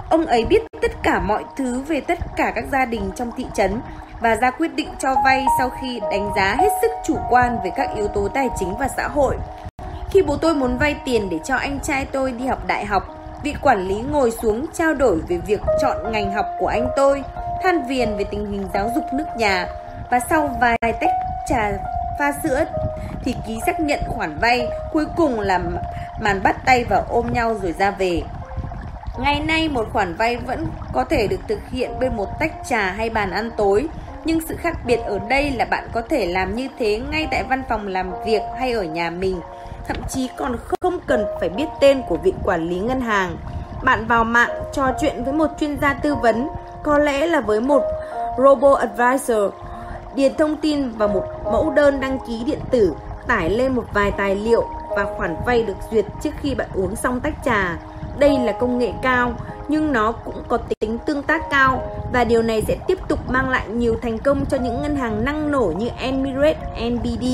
[0.09, 3.45] Ông ấy biết tất cả mọi thứ về tất cả các gia đình trong thị
[3.55, 3.81] trấn
[4.21, 7.71] và ra quyết định cho vay sau khi đánh giá hết sức chủ quan về
[7.75, 9.35] các yếu tố tài chính và xã hội.
[10.11, 13.03] Khi bố tôi muốn vay tiền để cho anh trai tôi đi học đại học,
[13.43, 17.23] vị quản lý ngồi xuống trao đổi về việc chọn ngành học của anh tôi,
[17.63, 19.67] than viền về tình hình giáo dục nước nhà.
[20.11, 21.11] Và sau vài tách
[21.49, 21.71] trà
[22.19, 22.63] pha sữa
[23.23, 25.59] thì ký xác nhận khoản vay, cuối cùng là
[26.21, 28.21] màn bắt tay và ôm nhau rồi ra về.
[29.19, 32.91] Ngày nay một khoản vay vẫn có thể được thực hiện bên một tách trà
[32.91, 33.87] hay bàn ăn tối,
[34.25, 37.43] nhưng sự khác biệt ở đây là bạn có thể làm như thế ngay tại
[37.43, 39.41] văn phòng làm việc hay ở nhà mình,
[39.87, 43.37] thậm chí còn không cần phải biết tên của vị quản lý ngân hàng.
[43.83, 46.47] Bạn vào mạng trò chuyện với một chuyên gia tư vấn,
[46.83, 47.83] có lẽ là với một
[48.37, 49.53] robo advisor,
[50.15, 52.95] điền thông tin vào một mẫu đơn đăng ký điện tử,
[53.27, 54.65] tải lên một vài tài liệu
[54.95, 57.77] và khoản vay được duyệt trước khi bạn uống xong tách trà
[58.19, 59.33] đây là công nghệ cao,
[59.67, 61.81] nhưng nó cũng có tính tương tác cao
[62.13, 65.25] và điều này sẽ tiếp tục mang lại nhiều thành công cho những ngân hàng
[65.25, 66.57] năng nổ như Emirates
[66.91, 67.25] NBD.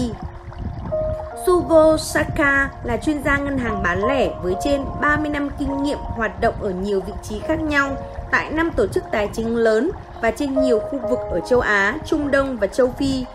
[1.45, 5.97] Suvo Saka là chuyên gia ngân hàng bán lẻ với trên 30 năm kinh nghiệm
[5.97, 7.97] hoạt động ở nhiều vị trí khác nhau
[8.31, 9.91] tại năm tổ chức tài chính lớn
[10.21, 13.25] và trên nhiều khu vực ở châu Á, Trung Đông và châu Phi.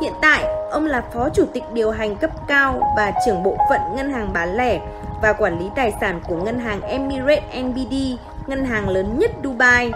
[0.00, 3.80] Hiện tại, ông là phó chủ tịch điều hành cấp cao và trưởng bộ phận
[3.96, 4.80] ngân hàng bán lẻ
[5.22, 7.94] và quản lý tài sản của ngân hàng Emirates NBD,
[8.46, 9.92] ngân hàng lớn nhất Dubai.